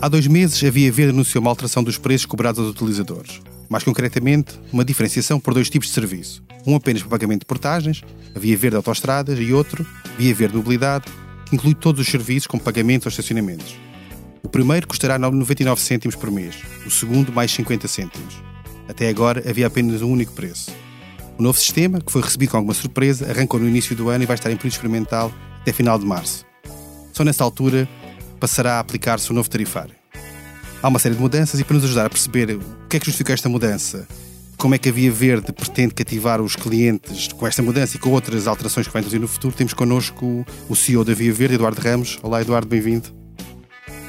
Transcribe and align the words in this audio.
Há 0.00 0.06
dois 0.06 0.28
meses, 0.28 0.62
a 0.62 0.70
Via 0.70 0.92
Verde 0.92 1.10
anunciou 1.10 1.42
uma 1.42 1.50
alteração 1.50 1.82
dos 1.82 1.98
preços 1.98 2.24
cobrados 2.24 2.60
aos 2.60 2.70
utilizadores. 2.70 3.40
Mais 3.68 3.82
concretamente, 3.82 4.54
uma 4.72 4.84
diferenciação 4.84 5.40
por 5.40 5.52
dois 5.52 5.68
tipos 5.68 5.88
de 5.88 5.94
serviço. 5.94 6.40
Um 6.64 6.76
apenas 6.76 7.02
para 7.02 7.10
pagamento 7.10 7.40
de 7.40 7.46
portagens, 7.46 8.02
a 8.32 8.38
Via 8.38 8.56
Verde 8.56 8.76
Autostradas, 8.76 9.40
e 9.40 9.52
outro, 9.52 9.84
Via 10.16 10.32
Verde 10.32 10.56
Mobilidade, 10.56 11.06
que 11.46 11.56
inclui 11.56 11.74
todos 11.74 12.00
os 12.00 12.06
serviços 12.06 12.46
com 12.46 12.60
pagamentos 12.60 13.08
aos 13.08 13.14
estacionamentos. 13.14 13.76
O 14.40 14.48
primeiro 14.48 14.86
custará 14.86 15.18
99 15.18 15.80
cêntimos 15.80 16.14
por 16.14 16.30
mês, 16.30 16.54
o 16.86 16.90
segundo 16.90 17.32
mais 17.32 17.50
50 17.50 17.88
cêntimos. 17.88 18.36
Até 18.88 19.08
agora 19.08 19.42
havia 19.50 19.66
apenas 19.66 20.00
um 20.00 20.12
único 20.12 20.32
preço. 20.32 20.70
O 21.36 21.42
novo 21.42 21.58
sistema, 21.58 22.00
que 22.00 22.12
foi 22.12 22.22
recebido 22.22 22.50
com 22.50 22.56
alguma 22.56 22.74
surpresa, 22.74 23.28
arrancou 23.28 23.58
no 23.58 23.68
início 23.68 23.96
do 23.96 24.08
ano 24.10 24.22
e 24.22 24.26
vai 24.28 24.36
estar 24.36 24.48
em 24.52 24.56
período 24.56 24.74
experimental 24.74 25.32
até 25.60 25.72
final 25.72 25.98
de 25.98 26.06
março. 26.06 26.46
Só 27.12 27.24
nessa 27.24 27.42
altura 27.42 27.88
passará 28.38 28.74
a 28.76 28.80
aplicar-se 28.80 29.30
o 29.30 29.34
novo 29.34 29.50
tarifário. 29.50 29.94
Há 30.82 30.88
uma 30.88 30.98
série 30.98 31.16
de 31.16 31.20
mudanças 31.20 31.58
e 31.58 31.64
para 31.64 31.74
nos 31.74 31.84
ajudar 31.84 32.06
a 32.06 32.10
perceber 32.10 32.52
o 32.52 32.60
que 32.88 32.96
é 32.96 33.00
que 33.00 33.06
justifica 33.06 33.32
esta 33.32 33.48
mudança, 33.48 34.06
como 34.56 34.74
é 34.74 34.78
que 34.78 34.88
a 34.88 34.92
Via 34.92 35.10
Verde 35.10 35.52
pretende 35.52 35.94
cativar 35.94 36.40
os 36.40 36.56
clientes 36.56 37.28
com 37.28 37.46
esta 37.46 37.62
mudança 37.62 37.96
e 37.96 38.00
com 38.00 38.10
outras 38.10 38.46
alterações 38.46 38.86
que 38.86 38.92
vai 38.92 39.00
introduzir 39.00 39.20
no 39.20 39.28
futuro, 39.28 39.54
temos 39.54 39.72
connosco 39.72 40.46
o 40.68 40.76
CEO 40.76 41.04
da 41.04 41.14
Via 41.14 41.32
Verde, 41.32 41.54
Eduardo 41.54 41.80
Ramos. 41.80 42.18
Olá, 42.22 42.40
Eduardo, 42.40 42.68
bem-vindo. 42.68 43.08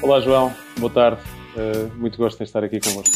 Olá, 0.02 0.20
João. 0.20 0.52
Boa 0.78 0.92
tarde. 0.92 1.20
Uh, 1.56 1.90
muito 1.98 2.16
gosto 2.16 2.40
em 2.40 2.44
estar 2.44 2.62
aqui 2.62 2.80
convosco. 2.80 3.14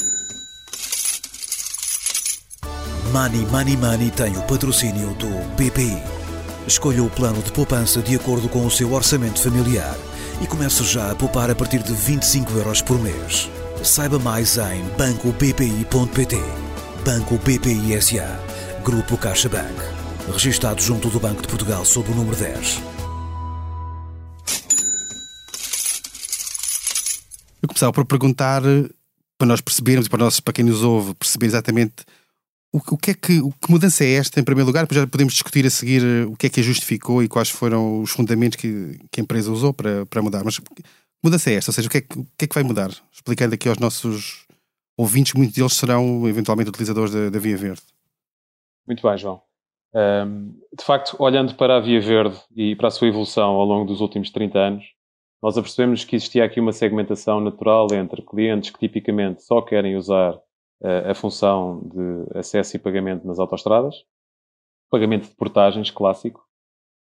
Money 3.13 3.47
Money 3.47 3.77
Money 3.77 4.11
tem 4.11 4.37
o 4.37 4.43
patrocínio 4.43 5.15
do 5.15 5.29
BPI. 5.55 6.03
Escolha 6.67 7.03
o 7.03 7.11
plano 7.11 7.41
de 7.43 7.53
poupança 7.53 8.01
de 8.03 8.17
acordo 8.17 8.49
com 8.49 8.67
o 8.67 8.71
seu 8.71 8.93
orçamento 8.93 9.41
familiar 9.41 9.95
e 10.41 10.47
comece 10.47 10.85
já 10.85 11.11
a 11.11 11.15
poupar 11.15 11.51
a 11.51 11.55
partir 11.55 11.83
de 11.83 11.93
25 11.93 12.53
euros 12.53 12.83
por 12.83 13.01
mês. 13.01 13.49
Saiba 13.83 14.19
mais 14.19 14.57
em 14.57 14.83
bancobpi.pt. 14.97 16.37
Banco 17.05 17.37
BPI 17.39 18.01
SA. 18.01 18.41
Grupo 18.83 19.17
CaixaBank. 19.19 19.75
Registrado 20.33 20.81
junto 20.81 21.11
do 21.11 21.21
Banco 21.21 21.43
de 21.43 21.49
Portugal 21.49 21.85
sob 21.85 22.11
o 22.11 22.15
número 22.15 22.37
10. 22.37 22.83
Eu 27.63 27.69
começava 27.69 27.93
por 27.93 28.05
perguntar, 28.05 28.63
para 29.39 29.47
nós 29.47 29.61
percebermos 29.61 30.07
e 30.07 30.11
para, 30.11 30.25
nós, 30.25 30.41
para 30.41 30.53
quem 30.53 30.65
nos 30.65 30.83
ouve, 30.83 31.15
perceber 31.15 31.47
exatamente 31.47 32.05
o, 32.79 32.99
que 32.99 33.11
é 33.13 33.15
que, 33.15 33.41
o, 33.41 33.51
que 33.51 33.71
mudança 33.71 34.05
é 34.05 34.15
esta, 34.15 34.41
em 34.41 34.45
primeiro 34.45 34.67
lugar? 34.67 34.83
Depois 34.83 35.01
já 35.01 35.07
podemos 35.07 35.33
discutir 35.33 35.65
a 35.65 35.71
seguir 35.71 36.03
eh, 36.03 36.25
o 36.27 36.37
que 36.37 36.47
é 36.47 36.51
que 36.51 36.59
a 36.59 36.63
justificou 36.63 37.23
e 37.23 37.29
quais 37.29 37.49
foram 37.49 38.01
os 38.01 38.11
fundamentos 38.11 38.57
que, 38.57 38.99
que 39.13 39.21
a 39.21 39.23
empresa 39.23 39.53
usou 39.53 39.73
para, 39.73 40.05
para 40.07 40.21
mudar. 40.21 40.43
Mas 40.45 40.61
mudança 41.23 41.51
é 41.51 41.55
esta? 41.55 41.71
Ou 41.71 41.75
seja, 41.75 41.87
o 41.87 41.91
que, 41.91 41.99
é 41.99 42.01
que, 42.01 42.19
o 42.19 42.27
que 42.37 42.45
é 42.45 42.49
que 42.49 42.55
vai 42.55 42.65
mudar? 42.65 42.91
Explicando 43.13 43.55
aqui 43.55 43.69
aos 43.69 43.79
nossos 43.79 44.45
ouvintes, 44.97 45.35
muitos 45.35 45.55
deles 45.55 45.75
serão 45.75 46.29
eventualmente 46.29 46.69
utilizadores 46.69 47.13
da, 47.13 47.31
da 47.31 47.39
Via 47.39 47.57
Verde. 47.57 47.83
Muito 48.87 49.07
bem, 49.07 49.17
João. 49.17 49.41
Um, 49.95 50.59
de 50.77 50.85
facto, 50.85 51.17
olhando 51.21 51.55
para 51.55 51.77
a 51.77 51.81
Via 51.81 52.01
Verde 52.01 52.37
e 52.57 52.75
para 52.75 52.89
a 52.89 52.91
sua 52.91 53.07
evolução 53.07 53.51
ao 53.51 53.65
longo 53.65 53.87
dos 53.87 54.01
últimos 54.01 54.31
30 54.31 54.59
anos, 54.59 54.85
nós 55.41 55.57
apercebemos 55.57 56.05
que 56.05 56.17
existia 56.17 56.45
aqui 56.45 56.59
uma 56.59 56.73
segmentação 56.73 57.41
natural 57.41 57.87
entre 57.93 58.21
clientes 58.23 58.71
que 58.71 58.79
tipicamente 58.81 59.45
só 59.45 59.63
querem 59.63 59.97
usar 59.97 60.41
a 61.11 61.15
função 61.15 61.81
de 61.85 62.39
acesso 62.39 62.77
e 62.77 62.79
pagamento 62.79 63.27
nas 63.27 63.39
autoestradas, 63.39 64.05
pagamento 64.91 65.29
de 65.29 65.35
portagens 65.35 65.91
clássico, 65.91 66.45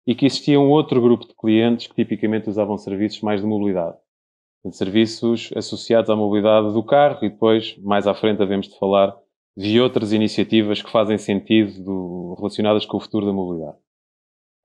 e 0.05 0.16
que 0.16 0.25
existia 0.25 0.59
um 0.59 0.69
outro 0.69 1.02
grupo 1.02 1.27
de 1.27 1.35
clientes 1.35 1.88
que 1.88 1.95
tipicamente 1.95 2.50
usavam 2.50 2.77
serviços 2.77 3.22
mais 3.22 3.41
de 3.41 3.47
mobilidade. 3.47 3.97
Serviços 4.72 5.51
associados 5.56 6.09
à 6.09 6.16
mobilidade 6.16 6.73
do 6.73 6.84
carro 6.84 7.19
e 7.23 7.29
depois, 7.29 7.78
mais 7.78 8.07
à 8.07 8.13
frente, 8.13 8.41
havemos 8.41 8.67
de 8.67 8.78
falar 8.78 9.16
de 9.56 9.79
outras 9.79 10.11
iniciativas 10.11 10.81
que 10.81 10.91
fazem 10.91 11.17
sentido 11.17 11.84
do, 11.84 12.35
relacionadas 12.38 12.85
com 12.85 12.97
o 12.97 13.00
futuro 13.00 13.25
da 13.25 13.34
mobilidade. 13.34 13.78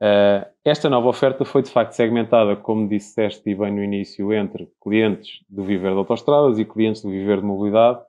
Uh, 0.02 0.50
esta 0.64 0.90
nova 0.90 1.08
oferta 1.08 1.44
foi 1.44 1.62
de 1.62 1.70
facto 1.70 1.92
segmentada, 1.92 2.56
como 2.56 2.88
disseste 2.88 3.54
bem 3.54 3.72
no 3.72 3.82
início, 3.82 4.32
entre 4.32 4.68
clientes 4.82 5.44
do 5.48 5.62
viver 5.62 5.92
de 5.92 5.98
autoestradas 5.98 6.58
e 6.58 6.64
clientes 6.64 7.02
do 7.02 7.10
viver 7.10 7.40
de 7.40 7.46
mobilidade, 7.46 8.00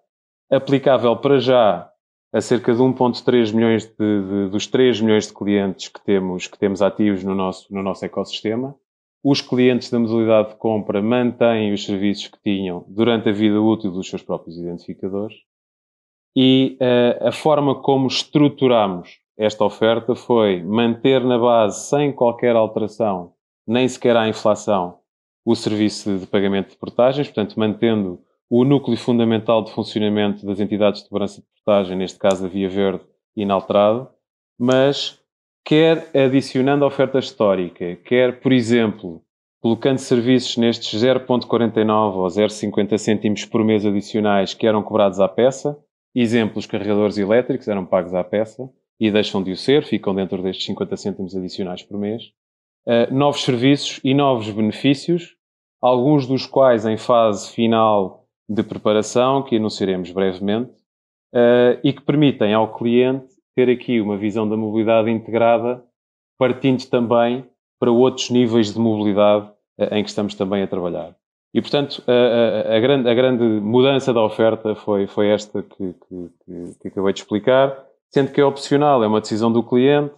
aplicável 0.50 1.16
para 1.18 1.40
já 1.40 1.90
a 2.34 2.42
cerca 2.42 2.74
de 2.74 2.80
1.3 2.80 3.54
milhões 3.54 3.86
de, 3.86 3.94
de, 3.96 4.50
dos 4.50 4.68
3 4.68 5.00
milhões 5.02 5.28
de 5.28 5.34
clientes 5.34 5.88
que 5.88 6.04
temos, 6.04 6.48
que 6.48 6.60
temos 6.60 6.82
ativos 6.82 7.24
no 7.24 7.34
nosso, 7.34 7.74
no 7.74 7.82
nosso 7.82 8.04
ecossistema. 8.04 8.76
Os 9.24 9.42
clientes 9.42 9.90
da 9.90 9.98
modalidade 9.98 10.50
de 10.50 10.56
compra 10.56 11.02
mantêm 11.02 11.74
os 11.74 11.86
serviços 11.86 12.28
que 12.28 12.38
tinham 12.44 12.86
durante 12.88 13.30
a 13.30 13.32
vida 13.32 13.60
útil 13.62 13.90
dos 13.92 14.10
seus 14.10 14.22
próprios 14.22 14.58
identificadores. 14.58 15.38
E 16.36 16.78
uh, 16.82 17.30
a 17.30 17.32
forma 17.32 17.82
como 17.82 18.08
estruturamos 18.08 19.20
esta 19.38 19.64
oferta 19.64 20.16
foi 20.16 20.62
manter 20.62 21.24
na 21.24 21.38
base, 21.38 21.90
sem 21.90 22.12
qualquer 22.12 22.56
alteração, 22.56 23.34
nem 23.66 23.88
sequer 23.88 24.16
à 24.16 24.28
inflação, 24.28 25.00
o 25.46 25.56
serviço 25.56 26.18
de 26.18 26.28
pagamento 26.28 26.72
de 26.72 26.78
portagens, 26.78 27.28
portanto, 27.28 27.58
mantendo 27.60 28.20
o 28.50 28.64
núcleo 28.64 28.98
fundamental 28.98 29.64
de 29.64 29.72
funcionamento 29.72 30.46
das 30.46 30.60
entidades 30.60 31.02
de 31.02 31.08
segurança 31.08 31.42
de 31.42 31.48
portagem, 31.48 31.98
neste 31.98 32.20
caso 32.20 32.46
a 32.46 32.50
Via 32.50 32.70
Verde, 32.70 33.04
inalterado, 33.36 34.08
mas 34.58 35.20
quer 35.64 36.10
adicionando 36.16 36.86
a 36.86 36.88
oferta 36.88 37.20
histórica, 37.20 37.96
quer, 38.06 38.40
por 38.40 38.54
exemplo, 38.54 39.22
colocando 39.62 39.98
serviços 39.98 40.58
nestes 40.58 41.02
0.49 41.02 42.16
ou 42.16 42.28
0.50 42.28 42.98
cêntimos 42.98 43.46
por 43.46 43.64
mês 43.64 43.84
adicionais 43.84 44.54
que 44.54 44.68
eram 44.68 44.84
cobrados 44.84 45.20
à 45.20 45.28
peça, 45.28 45.78
exemplos, 46.14 46.68
carregadores 46.68 47.18
elétricos 47.18 47.68
eram 47.68 47.84
pagos 47.84 48.14
à 48.14 48.24
peça 48.24 48.70
e 49.00 49.10
deixam 49.12 49.42
de 49.42 49.52
o 49.52 49.58
ser, 49.58 49.84
ficam 49.84 50.14
dentro 50.14 50.42
destes 50.42 50.66
50 50.68 50.96
cêntimos 50.96 51.36
adicionais 51.36 51.84
por 51.84 51.98
mês, 51.98 52.26
uh, 52.88 53.12
novos 53.12 53.44
serviços 53.44 54.00
e 54.04 54.14
novos 54.14 54.50
benefícios, 54.50 55.36
alguns 55.82 56.28
dos 56.28 56.46
quais 56.46 56.86
em 56.86 56.96
fase 56.96 57.52
final 57.52 58.25
de 58.48 58.64
preparação 58.64 59.42
que 59.42 59.56
anunciaremos 59.56 60.12
brevemente 60.12 60.72
uh, 61.34 61.80
e 61.84 61.92
que 61.92 62.02
permitem 62.02 62.54
ao 62.54 62.74
cliente 62.74 63.28
ter 63.56 63.70
aqui 63.70 64.00
uma 64.00 64.18
visão 64.18 64.48
da 64.48 64.58
mobilidade 64.58 65.10
integrada, 65.10 65.84
partindo 66.38 66.86
também 66.88 67.46
para 67.80 67.92
outros 67.92 68.30
níveis 68.30 68.74
de 68.74 68.80
mobilidade 68.80 69.50
uh, 69.80 69.96
em 69.96 70.04
que 70.04 70.10
estamos 70.10 70.36
também 70.36 70.64
a 70.64 70.68
trabalhar. 70.68 71.16
E, 71.54 71.62
portanto, 71.62 72.04
a, 72.06 72.72
a, 72.72 72.76
a, 72.76 72.80
grande, 72.80 73.10
a 73.10 73.14
grande, 73.14 73.44
mudança 73.44 74.14
da 74.14 74.22
oferta 74.22 74.76
foi, 74.76 75.08
foi 75.08 75.30
esta 75.30 75.64
que, 75.64 75.94
que, 75.94 76.76
que, 76.82 76.88
acabei 76.90 77.14
de 77.14 77.20
explicar, 77.20 77.82
sendo 78.14 78.32
que 78.32 78.42
é 78.42 78.46
opcional, 78.46 79.02
é 79.02 79.08
uma 79.08 79.22
decisão 79.22 79.50
do 79.50 79.64
cliente 79.64 80.14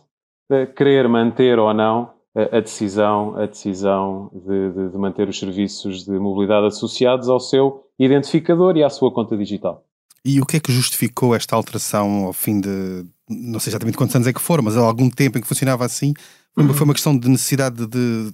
de 0.50 0.66
querer 0.66 1.08
manter 1.08 1.60
ou 1.60 1.72
não 1.76 2.12
a, 2.36 2.60
decisão, 2.60 3.36
a 3.36 3.46
decisão 3.46 4.32
de, 4.34 4.72
de, 4.72 4.90
de 4.90 4.98
manter 4.98 5.28
os 5.28 5.38
serviços 5.38 6.06
de 6.06 6.12
mobilidade 6.12 6.68
associados 6.68 7.30
ao 7.30 7.40
seu 7.40 7.87
identificador 8.00 8.78
e 8.78 8.84
à 8.84 8.90
sua 8.90 9.12
conta 9.12 9.36
digital. 9.36 9.84
E 10.24 10.42
o 10.42 10.46
que 10.46 10.58
é 10.58 10.60
que 10.60 10.72
justificou 10.72 11.36
esta 11.36 11.56
alteração 11.56 12.26
ao 12.26 12.34
fim 12.34 12.60
de, 12.60 13.06
não 13.30 13.60
sei 13.60 13.72
exatamente 13.72 13.98
quantos 13.98 14.16
anos 14.16 14.28
é 14.28 14.34
que 14.34 14.42
foram, 14.42 14.64
mas 14.64 14.78
há 14.78 14.82
algum 14.82 15.10
tempo 15.10 15.38
em 15.38 15.42
que 15.42 15.48
funcionava 15.48 15.86
assim? 15.86 16.14
Foi 16.54 16.64
uma, 16.64 16.74
foi 16.74 16.84
uma 16.84 16.94
questão 16.94 17.18
de 17.18 17.30
necessidade 17.30 17.86
de, 17.86 18.34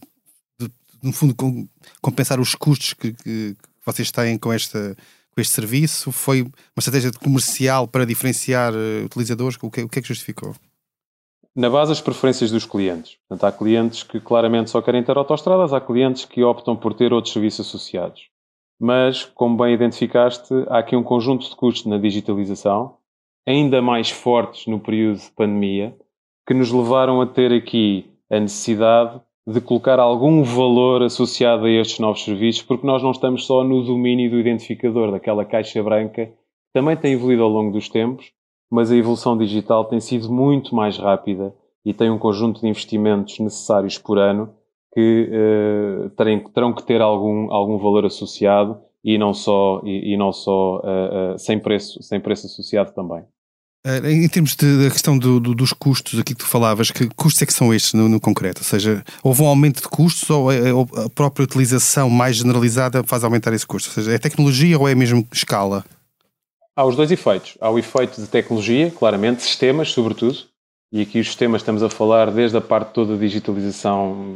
de, 0.60 0.72
no 1.02 1.12
fundo, 1.12 1.36
compensar 2.02 2.40
os 2.40 2.56
custos 2.56 2.94
que, 2.94 3.14
que, 3.14 3.56
vocês 3.86 4.10
têm 4.12 4.38
com, 4.38 4.52
esta, 4.52 4.96
com 5.32 5.42
este 5.42 5.54
serviço? 5.54 6.12
Foi 6.12 6.42
uma 6.42 6.52
estratégia 6.80 7.12
comercial 7.12 7.88
para 7.88 8.06
diferenciar 8.06 8.74
uh, 8.74 9.06
utilizadores? 9.06 9.58
O 9.62 9.70
que, 9.70 9.82
o 9.82 9.90
que 9.90 10.00
é 10.00 10.02
que 10.02 10.08
justificou? 10.08 10.56
Na 11.56 11.70
base, 11.70 11.92
as 11.92 12.02
preferências 12.02 12.50
dos 12.50 12.66
clientes. 12.66 13.18
Portanto, 13.28 13.44
há 13.44 13.56
clientes 13.56 14.02
que 14.02 14.20
claramente 14.20 14.72
só 14.72 14.82
querem 14.82 15.04
ter 15.04 15.16
autoestradas, 15.16 15.74
há 15.74 15.82
clientes 15.82 16.26
que 16.26 16.42
optam 16.44 16.76
por 16.76 16.94
ter 16.94 17.14
outros 17.14 17.34
serviços 17.34 17.68
associados 17.68 18.33
mas, 18.84 19.24
como 19.24 19.56
bem 19.56 19.74
identificaste, 19.74 20.54
há 20.68 20.80
aqui 20.80 20.94
um 20.94 21.04
conjunto 21.04 21.50
de 21.50 21.56
custos 21.56 21.86
na 21.86 21.98
digitalização, 21.98 22.98
ainda 23.48 23.82
mais 23.82 24.10
fortes 24.10 24.68
no 24.68 24.78
período 24.78 25.20
de 25.20 25.32
pandemia, 25.32 25.96
que 26.46 26.54
nos 26.54 26.70
levaram 26.70 27.22
a 27.22 27.26
ter 27.26 27.54
aqui 27.54 28.12
a 28.30 28.42
necessidade 28.42 29.22
de 29.48 29.62
colocar 29.62 30.02
algum 30.02 30.44
valor 30.44 31.02
associado 31.02 31.64
a 31.64 31.70
estes 31.70 32.00
novos 32.00 32.26
serviços, 32.26 32.62
porque 32.62 32.86
nós 32.86 33.02
não 33.02 33.12
estamos 33.12 33.46
só 33.46 33.64
no 33.64 33.86
domínio 33.86 34.30
do 34.30 34.38
identificador, 34.38 35.14
daquela 35.14 35.46
caixa 35.46 35.82
branca, 35.82 36.26
que 36.26 36.34
também 36.74 36.98
tem 36.98 37.14
evoluído 37.14 37.44
ao 37.44 37.50
longo 37.50 37.72
dos 37.72 37.88
tempos, 37.88 38.34
mas 38.70 38.92
a 38.92 38.98
evolução 38.98 39.38
digital 39.38 39.86
tem 39.86 40.02
sido 40.02 40.30
muito 40.30 40.76
mais 40.76 40.98
rápida 40.98 41.56
e 41.86 41.94
tem 41.94 42.12
um 42.12 42.20
conjunto 42.20 42.60
de 42.60 42.68
investimentos 42.68 43.40
necessários 43.40 43.98
por 43.98 44.18
ano 44.18 44.54
que 44.94 45.30
uh, 45.32 46.10
terem, 46.12 46.40
terão 46.54 46.74
que 46.74 46.84
ter 46.84 47.02
algum, 47.02 47.52
algum 47.52 47.78
valor 47.78 48.06
associado 48.06 48.80
e 49.04 49.18
não 49.18 49.34
só, 49.34 49.82
e, 49.84 50.14
e 50.14 50.18
não 50.18 50.32
só 50.32 50.78
uh, 50.78 51.34
uh, 51.34 51.40
sem, 51.40 51.60
preço, 51.60 52.02
sem 52.04 52.20
preço 52.20 52.46
associado 52.46 52.94
também. 52.94 53.24
Em 53.86 54.30
termos 54.30 54.56
da 54.56 54.90
questão 54.90 55.18
do, 55.18 55.42
do, 55.42 55.54
dos 55.54 55.74
custos, 55.74 56.18
aqui 56.18 56.34
que 56.34 56.40
tu 56.40 56.46
falavas, 56.46 56.90
que 56.90 57.06
custos 57.16 57.42
é 57.42 57.46
que 57.46 57.52
são 57.52 57.74
estes 57.74 57.94
no, 57.94 58.08
no 58.08 58.18
concreto? 58.18 58.62
Ou 58.62 58.64
seja, 58.64 59.04
houve 59.22 59.42
um 59.42 59.48
aumento 59.48 59.82
de 59.82 59.90
custos 59.90 60.30
ou 60.30 60.50
é, 60.50 60.70
a 61.04 61.10
própria 61.10 61.44
utilização 61.44 62.10
mais 62.10 62.38
generalizada 62.38 63.04
faz 63.04 63.26
aumentar 63.26 63.52
esse 63.52 63.68
custo? 63.68 63.90
Ou 63.90 63.94
seja, 63.94 64.14
é 64.14 64.18
tecnologia 64.18 64.80
ou 64.80 64.88
é 64.88 64.96
mesmo 64.96 65.28
escala? 65.34 65.84
Há 66.78 66.86
os 66.86 66.96
dois 66.96 67.12
efeitos. 67.12 67.58
Há 67.60 67.70
o 67.70 67.78
efeito 67.78 68.22
de 68.22 68.28
tecnologia, 68.28 68.90
claramente, 68.90 69.44
sistemas, 69.44 69.92
sobretudo, 69.92 70.38
e 70.94 71.02
aqui 71.02 71.20
os 71.20 71.26
sistemas 71.26 71.62
estamos 71.62 71.82
a 71.82 71.90
falar 71.90 72.30
desde 72.30 72.56
a 72.56 72.62
parte 72.62 72.94
toda 72.94 73.16
da 73.16 73.20
digitalização, 73.20 74.36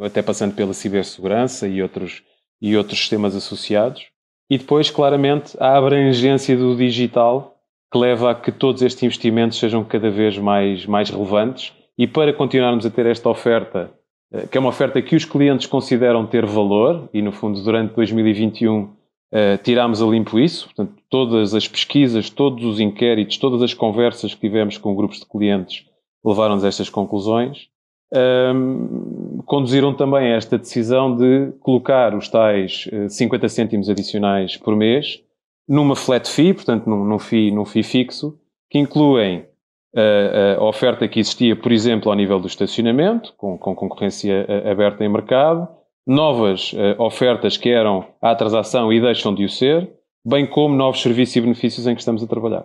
até 0.00 0.20
passando 0.22 0.52
pela 0.52 0.74
cibersegurança 0.74 1.68
e 1.68 1.80
outros, 1.80 2.24
e 2.60 2.76
outros 2.76 2.98
sistemas 2.98 3.36
associados. 3.36 4.06
E 4.50 4.58
depois, 4.58 4.90
claramente, 4.90 5.56
a 5.60 5.78
abrangência 5.78 6.56
do 6.56 6.74
digital 6.74 7.54
que 7.92 7.96
leva 7.96 8.32
a 8.32 8.34
que 8.34 8.50
todos 8.50 8.82
estes 8.82 9.04
investimentos 9.04 9.56
sejam 9.56 9.84
cada 9.84 10.10
vez 10.10 10.36
mais, 10.36 10.84
mais 10.84 11.10
relevantes 11.10 11.72
e 11.96 12.08
para 12.08 12.32
continuarmos 12.32 12.84
a 12.84 12.90
ter 12.90 13.06
esta 13.06 13.28
oferta, 13.28 13.92
eh, 14.32 14.48
que 14.48 14.58
é 14.58 14.60
uma 14.60 14.70
oferta 14.70 15.00
que 15.00 15.14
os 15.14 15.24
clientes 15.24 15.68
consideram 15.68 16.26
ter 16.26 16.44
valor, 16.44 17.08
e 17.14 17.22
no 17.22 17.30
fundo 17.30 17.62
durante 17.62 17.94
2021 17.94 18.90
uh, 19.32 19.36
eh, 19.36 19.56
tirámos 19.58 20.02
a 20.02 20.06
limpo 20.06 20.38
isso, 20.38 20.66
portanto, 20.66 20.94
todas 21.08 21.54
as 21.54 21.66
pesquisas, 21.68 22.30
todos 22.30 22.64
os 22.64 22.80
inquéritos, 22.80 23.38
todas 23.38 23.62
as 23.62 23.74
conversas 23.74 24.34
que 24.34 24.40
tivemos 24.40 24.78
com 24.78 24.94
grupos 24.94 25.20
de 25.20 25.26
clientes 25.26 25.84
levaram-nos 26.24 26.64
a 26.64 26.68
estas 26.68 26.88
conclusões, 26.88 27.68
ehm, 28.12 29.42
conduziram 29.44 29.92
também 29.92 30.32
a 30.32 30.36
esta 30.36 30.56
decisão 30.56 31.14
de 31.14 31.52
colocar 31.60 32.14
os 32.14 32.28
tais 32.28 32.88
50 33.10 33.44
eh, 33.44 33.48
cêntimos 33.48 33.90
adicionais 33.90 34.56
por 34.56 34.74
mês 34.74 35.22
numa 35.68 35.94
flat 35.94 36.28
fee, 36.28 36.54
portanto 36.54 36.88
num, 36.88 37.04
num, 37.04 37.18
fee, 37.18 37.50
num 37.50 37.64
fee 37.64 37.82
fixo, 37.82 38.38
que 38.70 38.78
incluem 38.78 39.46
uh, 39.94 40.60
a 40.60 40.64
oferta 40.64 41.08
que 41.08 41.20
existia, 41.20 41.56
por 41.56 41.72
exemplo, 41.72 42.10
ao 42.10 42.16
nível 42.16 42.38
do 42.38 42.46
estacionamento, 42.46 43.32
com, 43.36 43.56
com 43.56 43.74
concorrência 43.74 44.46
aberta 44.70 45.04
em 45.04 45.08
mercado, 45.08 45.68
novas 46.06 46.72
uh, 46.72 47.00
ofertas 47.00 47.56
que 47.56 47.70
eram 47.70 48.06
à 48.20 48.34
transação 48.34 48.92
e 48.92 49.00
deixam 49.00 49.34
de 49.34 49.44
o 49.44 49.48
ser, 49.48 49.88
bem 50.24 50.46
como 50.46 50.74
novos 50.74 51.02
serviços 51.02 51.36
e 51.36 51.40
benefícios 51.40 51.86
em 51.86 51.94
que 51.94 52.00
estamos 52.00 52.22
a 52.22 52.26
trabalhar. 52.26 52.64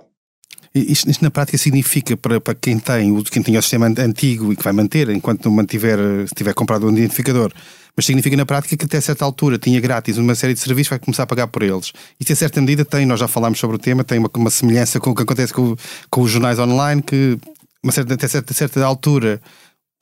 Isto, 0.73 1.09
isto, 1.09 1.23
na 1.23 1.31
prática 1.31 1.57
significa 1.57 2.15
para, 2.15 2.39
para 2.39 2.53
quem 2.53 2.77
tem 2.77 3.23
quem 3.23 3.41
tem 3.41 3.57
o 3.57 3.61
sistema 3.61 3.87
antigo 3.87 4.53
e 4.53 4.55
que 4.55 4.63
vai 4.63 4.71
manter 4.71 5.09
enquanto 5.09 5.45
não 5.45 5.51
mantiver, 5.51 5.97
se 6.27 6.35
tiver 6.35 6.53
comprado 6.53 6.85
um 6.85 6.91
identificador, 6.91 7.51
mas 7.95 8.05
significa 8.05 8.37
na 8.37 8.45
prática 8.45 8.77
que 8.77 8.85
até 8.85 9.01
certa 9.01 9.25
altura 9.25 9.57
tinha 9.57 9.79
grátis 9.81 10.17
uma 10.17 10.35
série 10.35 10.53
de 10.53 10.59
serviços, 10.59 10.89
vai 10.89 10.99
começar 10.99 11.23
a 11.23 11.27
pagar 11.27 11.47
por 11.47 11.63
eles. 11.63 11.91
Isto, 12.19 12.31
em 12.31 12.35
certa 12.35 12.61
medida, 12.61 12.85
tem, 12.85 13.03
nós 13.05 13.19
já 13.19 13.27
falámos 13.27 13.57
sobre 13.57 13.77
o 13.77 13.79
tema, 13.79 14.03
tem 14.03 14.19
uma, 14.19 14.29
uma 14.37 14.49
semelhança 14.51 14.99
com 14.99 15.09
o 15.09 15.15
que 15.15 15.23
acontece 15.23 15.51
com, 15.51 15.75
com 16.09 16.21
os 16.21 16.29
jornais 16.29 16.59
online, 16.59 17.01
que 17.01 17.37
uma 17.83 17.91
certa, 17.91 18.13
até 18.13 18.27
certa, 18.27 18.53
certa 18.53 18.85
altura 18.85 19.41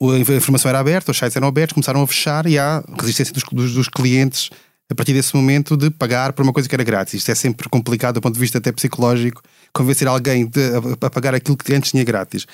a 0.00 0.36
informação 0.36 0.68
era 0.68 0.78
aberta, 0.78 1.10
os 1.10 1.18
sites 1.18 1.36
eram 1.36 1.48
abertos, 1.48 1.74
começaram 1.74 2.02
a 2.02 2.06
fechar 2.06 2.46
e 2.46 2.58
há 2.58 2.82
resistência 2.98 3.34
dos, 3.34 3.42
dos, 3.44 3.74
dos 3.74 3.88
clientes 3.88 4.50
a 4.90 4.94
partir 4.94 5.12
desse 5.12 5.36
momento 5.36 5.76
de 5.76 5.90
pagar 5.90 6.32
por 6.32 6.42
uma 6.42 6.52
coisa 6.52 6.68
que 6.68 6.74
era 6.74 6.84
grátis. 6.84 7.14
Isto 7.14 7.30
é 7.30 7.34
sempre 7.34 7.68
complicado 7.68 8.14
do 8.14 8.20
ponto 8.20 8.34
de 8.34 8.40
vista 8.40 8.58
até 8.58 8.72
psicológico, 8.72 9.42
convencer 9.72 10.08
alguém 10.08 10.46
de, 10.46 10.60
a, 11.00 11.06
a 11.06 11.10
pagar 11.10 11.34
aquilo 11.34 11.56
que 11.56 11.74
antes 11.74 11.90
tinha 11.90 12.04
grátis. 12.04 12.46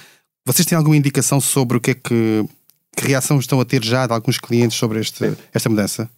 Vocês 0.46 0.66
têm 0.66 0.76
alguma 0.76 0.96
indicação 0.96 1.40
sobre 1.40 1.76
o 1.76 1.80
que 1.80 1.92
é 1.92 1.94
que 1.94 2.44
que 2.94 3.06
reação 3.06 3.38
estão 3.38 3.60
a 3.60 3.64
ter 3.64 3.84
já 3.84 4.06
de 4.06 4.12
alguns 4.12 4.38
clientes 4.38 4.78
sobre 4.78 5.00
este, 5.00 5.36
esta 5.52 5.68
mudança? 5.68 6.08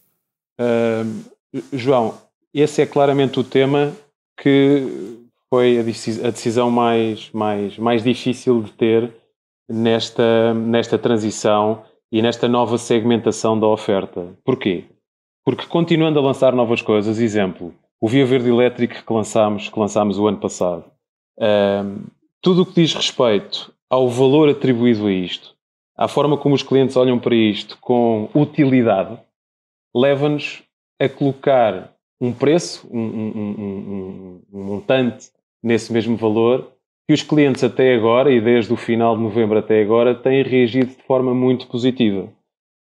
Uh, 0.60 1.24
João, 1.72 2.18
esse 2.52 2.82
é 2.82 2.86
claramente 2.86 3.40
o 3.40 3.44
tema 3.44 3.92
que 4.40 5.18
foi 5.48 5.78
a, 5.78 6.30
decisão 6.30 6.70
mais, 6.70 7.30
mais, 7.32 7.78
mais 7.78 8.02
difícil 8.02 8.62
de 8.62 8.72
ter 8.72 9.10
nesta, 9.68 10.54
nesta 10.54 10.98
transição 10.98 11.82
e 12.10 12.22
nesta 12.22 12.48
nova 12.48 12.78
segmentação 12.78 13.58
da 13.58 13.66
oferta. 13.66 14.36
Porquê? 14.44 14.84
Porque 15.44 15.66
continuando 15.66 16.18
a 16.18 16.22
lançar 16.22 16.52
novas 16.54 16.82
coisas, 16.82 17.18
exemplo, 17.18 17.74
o 18.00 18.08
Via 18.08 18.26
Verde 18.26 18.48
Elétrico 18.48 19.04
que 19.04 19.12
lançámos, 19.12 19.68
que 19.68 19.78
lançámos 19.78 20.18
o 20.18 20.26
ano 20.26 20.38
passado, 20.38 20.84
uh, 21.38 22.04
tudo 22.40 22.62
o 22.62 22.66
que 22.66 22.82
diz 22.82 22.94
respeito 22.94 23.72
ao 23.88 24.08
valor 24.08 24.48
atribuído 24.48 25.06
a 25.06 25.12
isto, 25.12 25.54
à 25.96 26.08
forma 26.08 26.36
como 26.36 26.54
os 26.54 26.62
clientes 26.62 26.96
olham 26.96 27.18
para 27.18 27.34
isto 27.34 27.78
com 27.80 28.28
utilidade, 28.34 29.18
leva-nos 29.94 30.62
a 31.00 31.08
colocar 31.08 31.92
um 32.20 32.32
preço, 32.32 32.86
um, 32.90 32.98
um, 32.98 33.30
um, 33.36 34.42
um, 34.52 34.64
montante 34.64 35.30
nesse 35.62 35.92
mesmo 35.92 36.16
valor, 36.16 36.72
que 37.06 37.14
os 37.14 37.22
clientes 37.22 37.62
até 37.62 37.94
agora, 37.94 38.32
e 38.32 38.40
desde 38.40 38.72
o 38.72 38.76
final 38.76 39.16
de 39.16 39.22
novembro 39.22 39.58
até 39.58 39.80
agora, 39.80 40.14
têm 40.14 40.42
reagido 40.42 40.88
de 40.88 41.02
forma 41.04 41.32
muito 41.32 41.68
positiva. 41.68 42.28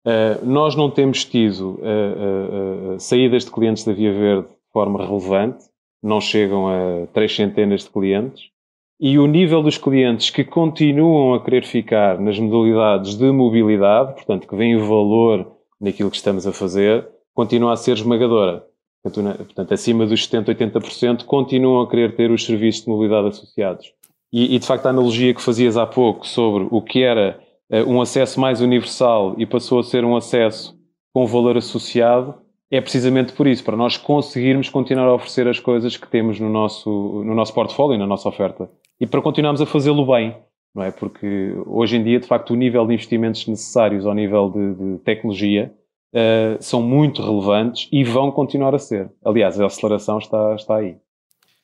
Uh, 0.06 0.46
nós 0.46 0.74
não 0.74 0.90
temos 0.90 1.24
tido 1.24 1.80
uh, 1.80 2.94
uh, 2.94 3.00
saídas 3.00 3.44
de 3.44 3.50
clientes 3.50 3.84
da 3.84 3.92
Via 3.92 4.12
Verde 4.12 4.48
de 4.48 4.72
forma 4.72 5.04
relevante, 5.04 5.64
não 6.02 6.20
chegam 6.20 6.68
a 6.68 7.06
três 7.08 7.34
centenas 7.34 7.82
de 7.84 7.90
clientes, 7.90 8.50
e 8.98 9.18
o 9.18 9.26
nível 9.26 9.62
dos 9.62 9.76
clientes 9.76 10.30
que 10.30 10.44
continuam 10.44 11.34
a 11.34 11.44
querer 11.44 11.66
ficar 11.66 12.18
nas 12.18 12.38
modalidades 12.38 13.16
de 13.16 13.30
mobilidade, 13.30 14.14
portanto, 14.14 14.48
que 14.48 14.56
veem 14.56 14.78
valor 14.78 15.52
naquilo 15.78 16.10
que 16.10 16.16
estamos 16.16 16.46
a 16.46 16.52
fazer, 16.52 17.06
continua 17.34 17.74
a 17.74 17.76
ser 17.76 17.92
esmagadora. 17.92 18.64
Portanto, 19.02 19.74
acima 19.74 20.06
dos 20.06 20.26
70%, 20.26 20.46
80% 20.46 21.24
continuam 21.24 21.82
a 21.82 21.90
querer 21.90 22.16
ter 22.16 22.30
os 22.30 22.44
serviços 22.44 22.84
de 22.84 22.88
mobilidade 22.88 23.28
associados. 23.28 23.92
E, 24.32 24.55
e, 24.56 24.58
de 24.58 24.67
facto, 24.67 24.87
a 24.87 24.90
analogia 24.90 25.32
que 25.32 25.43
fazias 25.43 25.76
há 25.76 25.87
pouco 25.87 26.26
sobre 26.26 26.67
o 26.70 26.82
que 26.82 27.02
era 27.02 27.38
uh, 27.70 27.90
um 27.90 28.00
acesso 28.00 28.40
mais 28.40 28.61
universal 28.61 29.34
e 29.38 29.46
passou 29.46 29.78
a 29.78 29.84
ser 29.84 30.05
um 30.05 30.17
acesso 30.17 30.76
com 31.12 31.26
valor 31.26 31.56
associado, 31.56 32.34
é 32.70 32.81
precisamente 32.81 33.32
por 33.32 33.46
isso, 33.46 33.64
para 33.64 33.76
nós 33.76 33.96
conseguirmos 33.96 34.69
continuar 34.69 35.06
a 35.06 35.14
oferecer 35.14 35.46
as 35.49 35.61
coisas 35.61 35.96
que 35.96 36.08
temos 36.08 36.40
no 36.40 36.50
nosso, 36.50 36.90
no 37.25 37.34
nosso 37.34 37.55
portfólio, 37.55 37.99
na 37.99 38.06
nossa 38.06 38.28
oferta 38.28 38.69
e 39.00 39.06
para 39.06 39.23
continuarmos 39.23 39.61
a 39.61 39.67
fazê-lo 39.67 40.06
bem, 40.06 40.37
não 40.75 40.82
é? 40.82 40.90
Porque 40.90 41.55
hoje 41.67 41.96
em 41.96 42.05
dia, 42.05 42.20
de 42.20 42.26
facto, 42.26 42.50
o 42.50 42.56
nível 42.56 42.87
de 42.87 42.94
investimentos 42.94 43.46
necessários 43.46 44.06
ao 44.06 44.14
nível 44.14 44.50
de, 44.50 44.75
de 44.75 44.99
tecnologia 44.99 45.73
uh, 46.14 46.56
são 46.61 46.82
muito 46.82 47.23
relevantes 47.23 47.88
e 47.93 48.02
vão 48.05 48.31
continuar 48.31 48.75
a 48.75 48.78
ser. 48.78 49.11
Aliás, 49.25 49.61
a 49.61 49.67
aceleração 49.67 50.19
está, 50.19 50.55
está 50.55 50.76
aí. 50.76 50.96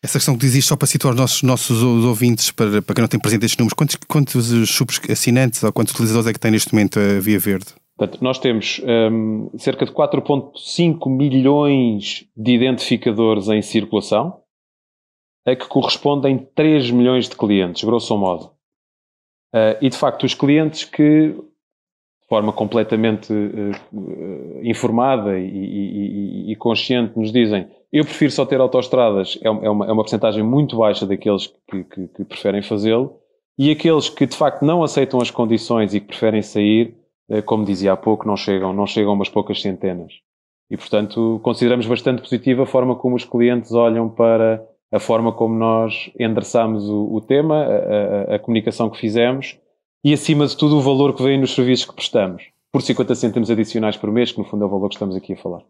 Essa 0.02 0.18
questão 0.18 0.36
que 0.36 0.44
existe, 0.44 0.68
só 0.68 0.76
para 0.76 0.88
situar 0.88 1.14
os 1.14 1.20
nossos, 1.20 1.42
nossos 1.42 1.82
ouvintes, 1.82 2.50
para, 2.50 2.82
para 2.82 2.94
quem 2.94 3.02
não 3.02 3.08
tem 3.08 3.20
presente 3.20 3.44
estes 3.44 3.58
números, 3.58 3.74
quantos, 3.74 3.96
quantos 4.08 4.70
subs 4.70 5.00
assinantes 5.08 5.62
ou 5.62 5.72
quantos 5.72 5.92
utilizadores 5.94 6.28
é 6.28 6.32
que 6.32 6.40
tem 6.40 6.50
neste 6.50 6.74
momento 6.74 6.98
a 6.98 7.20
Via 7.20 7.38
Verde? 7.38 7.66
Portanto, 7.96 8.20
nós 8.20 8.38
temos 8.40 8.80
um, 8.84 9.50
cerca 9.58 9.86
de 9.86 9.92
4,5 9.92 11.08
milhões 11.08 12.26
de 12.36 12.52
identificadores 12.52 13.46
em 13.48 13.62
circulação, 13.62 14.40
a 15.46 15.54
que 15.54 15.68
correspondem 15.68 16.48
3 16.52 16.90
milhões 16.90 17.28
de 17.28 17.36
clientes, 17.36 17.84
grosso 17.84 18.16
modo. 18.16 18.46
Uh, 19.54 19.78
e 19.80 19.88
de 19.88 19.96
facto, 19.96 20.24
os 20.24 20.34
clientes 20.34 20.84
que, 20.84 21.36
forma 22.32 22.50
completamente 22.50 23.30
uh, 23.30 24.60
informada 24.62 25.38
e, 25.38 25.44
e, 25.44 26.50
e, 26.52 26.56
consciente, 26.56 27.12
nos 27.14 27.30
dizem 27.30 27.68
eu 27.92 28.06
prefiro 28.06 28.30
só 28.30 28.46
ter 28.46 28.58
autoestradas, 28.58 29.38
é, 29.42 29.48
é 29.48 29.50
uma, 29.50 29.86
é 29.86 29.92
uma 29.92 30.02
porcentagem 30.02 30.42
muito 30.42 30.78
baixa 30.78 31.04
daqueles 31.06 31.48
que, 31.70 31.84
que, 31.84 32.08
que 32.08 32.24
preferem 32.24 32.62
fazê-lo. 32.62 33.18
E 33.58 33.70
aqueles 33.70 34.08
que 34.08 34.24
de 34.24 34.34
facto 34.34 34.64
não 34.64 34.82
aceitam 34.82 35.20
as 35.20 35.30
condições 35.30 35.92
e 35.92 36.00
que 36.00 36.06
preferem 36.06 36.40
sair, 36.40 36.96
uh, 37.28 37.42
como 37.42 37.66
dizia 37.66 37.92
há 37.92 37.98
pouco, 37.98 38.26
não 38.26 38.34
chegam, 38.34 38.72
não 38.72 38.86
chegam 38.86 39.10
a 39.10 39.14
umas 39.14 39.28
poucas 39.28 39.60
centenas. 39.60 40.14
E 40.70 40.76
portanto, 40.78 41.38
consideramos 41.42 41.86
bastante 41.86 42.22
positiva 42.22 42.62
a 42.62 42.66
forma 42.66 42.96
como 42.96 43.14
os 43.14 43.26
clientes 43.26 43.74
olham 43.74 44.08
para 44.08 44.66
a 44.90 44.98
forma 44.98 45.32
como 45.32 45.54
nós 45.54 46.10
endereçámos 46.18 46.88
o, 46.88 47.14
o 47.14 47.20
tema, 47.20 47.56
a, 47.56 48.32
a, 48.32 48.36
a, 48.36 48.38
comunicação 48.38 48.88
que 48.88 48.98
fizemos 48.98 49.58
e, 50.04 50.12
acima 50.12 50.46
de 50.46 50.56
tudo, 50.56 50.76
o 50.76 50.82
valor 50.82 51.14
que 51.14 51.22
vem 51.22 51.40
nos 51.40 51.54
serviços 51.54 51.86
que 51.86 51.94
prestamos, 51.94 52.42
por 52.72 52.82
50 52.82 53.14
cêntimos 53.14 53.50
adicionais 53.50 53.96
por 53.96 54.10
mês, 54.10 54.32
que 54.32 54.38
no 54.38 54.44
fundo 54.44 54.64
é 54.64 54.66
o 54.66 54.70
valor 54.70 54.88
que 54.88 54.94
estamos 54.94 55.14
aqui 55.14 55.34
a 55.34 55.36
falar. 55.36 55.62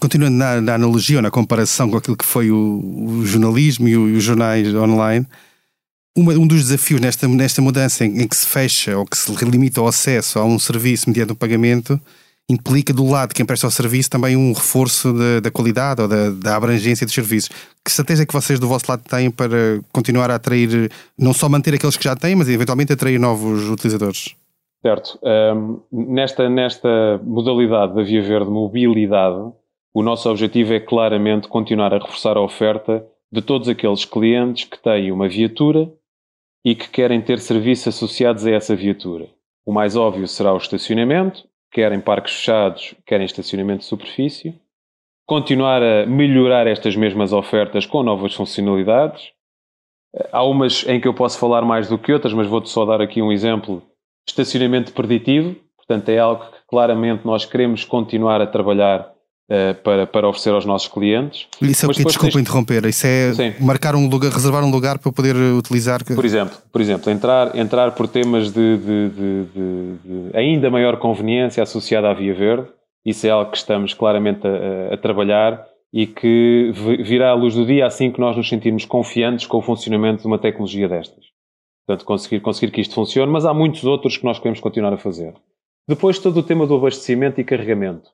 Continuando 0.00 0.36
na, 0.36 0.60
na 0.60 0.74
analogia 0.74 1.18
ou 1.18 1.22
na 1.22 1.30
comparação 1.30 1.90
com 1.90 1.96
aquilo 1.96 2.16
que 2.16 2.24
foi 2.24 2.50
o, 2.50 2.56
o 2.56 3.24
jornalismo 3.24 3.86
e, 3.88 3.96
o, 3.96 4.08
e, 4.08 4.16
os 4.16 4.24
jornais 4.24 4.74
online, 4.74 5.26
uma, 6.16 6.32
um 6.32 6.46
dos 6.46 6.64
desafios 6.64 7.00
nesta, 7.00 7.28
nesta 7.28 7.62
mudança 7.62 8.04
em, 8.04 8.22
em, 8.22 8.28
que 8.28 8.36
se 8.36 8.46
fecha 8.46 8.96
ou 8.96 9.06
que 9.06 9.16
se 9.16 9.32
limita 9.44 9.80
o 9.80 9.86
acesso 9.86 10.38
a 10.38 10.44
um 10.44 10.58
serviço 10.58 11.08
mediante 11.08 11.32
um 11.32 11.36
pagamento 11.36 12.00
implica 12.50 12.92
do 12.92 13.08
lado 13.08 13.30
de 13.30 13.34
quem 13.34 13.46
presta 13.46 13.66
o 13.66 13.70
serviço 13.70 14.10
também 14.10 14.36
um 14.36 14.52
reforço 14.52 15.12
da, 15.12 15.40
da 15.40 15.50
qualidade 15.50 16.02
ou 16.02 16.08
da, 16.08 16.30
da, 16.30 16.56
abrangência 16.56 17.06
dos 17.06 17.14
serviços. 17.14 17.48
Que 17.84 17.90
estratégia 17.90 18.24
é 18.24 18.26
que 18.26 18.32
vocês 18.32 18.58
do 18.58 18.66
vosso 18.66 18.86
lado 18.88 19.02
têm 19.08 19.30
para 19.30 19.80
continuar 19.92 20.30
a 20.30 20.34
atrair, 20.34 20.90
não 21.18 21.32
só 21.32 21.48
manter 21.48 21.74
aqueles 21.74 21.96
que 21.96 22.04
já 22.04 22.16
têm, 22.16 22.34
mas 22.34 22.48
eventualmente 22.48 22.92
atrair 22.92 23.18
novos 23.18 23.68
utilizadores? 23.68 24.34
Certo. 24.82 25.18
Um, 25.22 25.80
nesta, 25.92 26.48
nesta 26.48 27.20
modalidade 27.22 27.94
da 27.94 28.02
Via 28.02 28.22
Verde 28.22 28.50
Mobilidade, 28.50 29.52
o 29.92 30.02
nosso 30.02 30.28
objetivo 30.28 30.72
é 30.72 30.80
claramente 30.80 31.48
continuar 31.48 31.92
a 31.92 31.98
reforçar 31.98 32.36
a 32.36 32.40
oferta 32.40 33.04
de 33.30 33.42
todos 33.42 33.68
aqueles 33.68 34.04
clientes 34.04 34.64
que 34.64 34.78
têm 34.78 35.12
uma 35.12 35.28
viatura 35.28 35.90
e 36.64 36.74
que 36.74 36.88
querem 36.88 37.20
ter 37.20 37.38
serviços 37.38 37.88
associados 37.88 38.46
a 38.46 38.50
essa 38.50 38.74
viatura. 38.74 39.28
O 39.64 39.72
mais 39.72 39.96
óbvio 39.96 40.26
será 40.26 40.52
o 40.52 40.56
estacionamento, 40.56 41.44
querem 41.70 42.00
parques 42.00 42.34
fechados, 42.34 42.94
querem 43.06 43.26
estacionamento 43.26 43.80
de 43.80 43.86
superfície, 43.86 44.60
continuar 45.26 45.82
a 45.82 46.06
melhorar 46.06 46.66
estas 46.66 46.96
mesmas 46.96 47.32
ofertas 47.32 47.86
com 47.86 48.02
novas 48.02 48.34
funcionalidades. 48.34 49.32
Há 50.32 50.42
umas 50.42 50.84
em 50.88 51.00
que 51.00 51.06
eu 51.06 51.14
posso 51.14 51.38
falar 51.38 51.62
mais 51.62 51.88
do 51.88 51.96
que 51.96 52.12
outras, 52.12 52.32
mas 52.32 52.48
vou-te 52.48 52.68
só 52.68 52.84
dar 52.84 53.00
aqui 53.00 53.22
um 53.22 53.30
exemplo. 53.30 53.82
Estacionamento 54.28 54.92
preditivo, 54.92 55.54
portanto, 55.76 56.08
é 56.08 56.18
algo 56.18 56.44
que 56.50 56.58
claramente 56.66 57.24
nós 57.24 57.44
queremos 57.44 57.84
continuar 57.84 58.40
a 58.40 58.46
trabalhar 58.46 59.12
uh, 59.50 59.74
para, 59.82 60.06
para 60.06 60.28
oferecer 60.28 60.50
aos 60.50 60.64
nossos 60.64 60.88
clientes. 60.88 61.46
Isso 61.60 61.84
é 61.84 61.88
o 61.88 61.92
que, 61.92 62.04
desculpa 62.04 62.32
tens... 62.32 62.42
interromper, 62.42 62.84
isso 62.86 63.06
é 63.06 63.32
Sim. 63.34 63.54
marcar 63.60 63.94
um 63.96 64.08
lugar, 64.08 64.30
reservar 64.30 64.64
um 64.64 64.70
lugar 64.70 64.98
para 64.98 65.12
poder 65.12 65.36
utilizar. 65.36 66.04
Por 66.04 66.24
exemplo, 66.24 66.56
por 66.70 66.80
exemplo 66.80 67.10
entrar, 67.10 67.56
entrar 67.56 67.90
por 67.92 68.06
temas 68.06 68.52
de, 68.52 68.76
de, 68.78 69.08
de, 69.08 69.44
de 70.04 70.36
ainda 70.36 70.70
maior 70.70 70.96
conveniência 70.98 71.62
associada 71.62 72.08
à 72.08 72.14
Via 72.14 72.34
Verde, 72.34 72.68
isso 73.04 73.26
é 73.26 73.30
algo 73.30 73.50
que 73.50 73.56
estamos 73.56 73.92
claramente 73.94 74.46
a, 74.46 74.94
a 74.94 74.96
trabalhar 74.96 75.66
e 75.92 76.06
que 76.06 76.72
virá 77.02 77.30
à 77.30 77.34
luz 77.34 77.54
do 77.54 77.66
dia 77.66 77.84
assim 77.84 78.12
que 78.12 78.20
nós 78.20 78.36
nos 78.36 78.48
sentirmos 78.48 78.84
confiantes 78.84 79.46
com 79.46 79.58
o 79.58 79.62
funcionamento 79.62 80.22
de 80.22 80.26
uma 80.28 80.38
tecnologia 80.38 80.88
destas. 80.88 81.24
Portanto, 81.84 82.06
conseguir, 82.06 82.40
conseguir 82.40 82.70
que 82.70 82.80
isto 82.80 82.94
funcione, 82.94 83.32
mas 83.32 83.44
há 83.44 83.52
muitos 83.52 83.82
outros 83.84 84.16
que 84.16 84.24
nós 84.24 84.38
queremos 84.38 84.60
continuar 84.60 84.92
a 84.92 84.98
fazer. 84.98 85.34
Depois, 85.88 86.20
todo 86.20 86.36
o 86.38 86.42
tema 86.44 86.64
do 86.64 86.76
abastecimento 86.76 87.40
e 87.40 87.44
carregamento. 87.44 88.10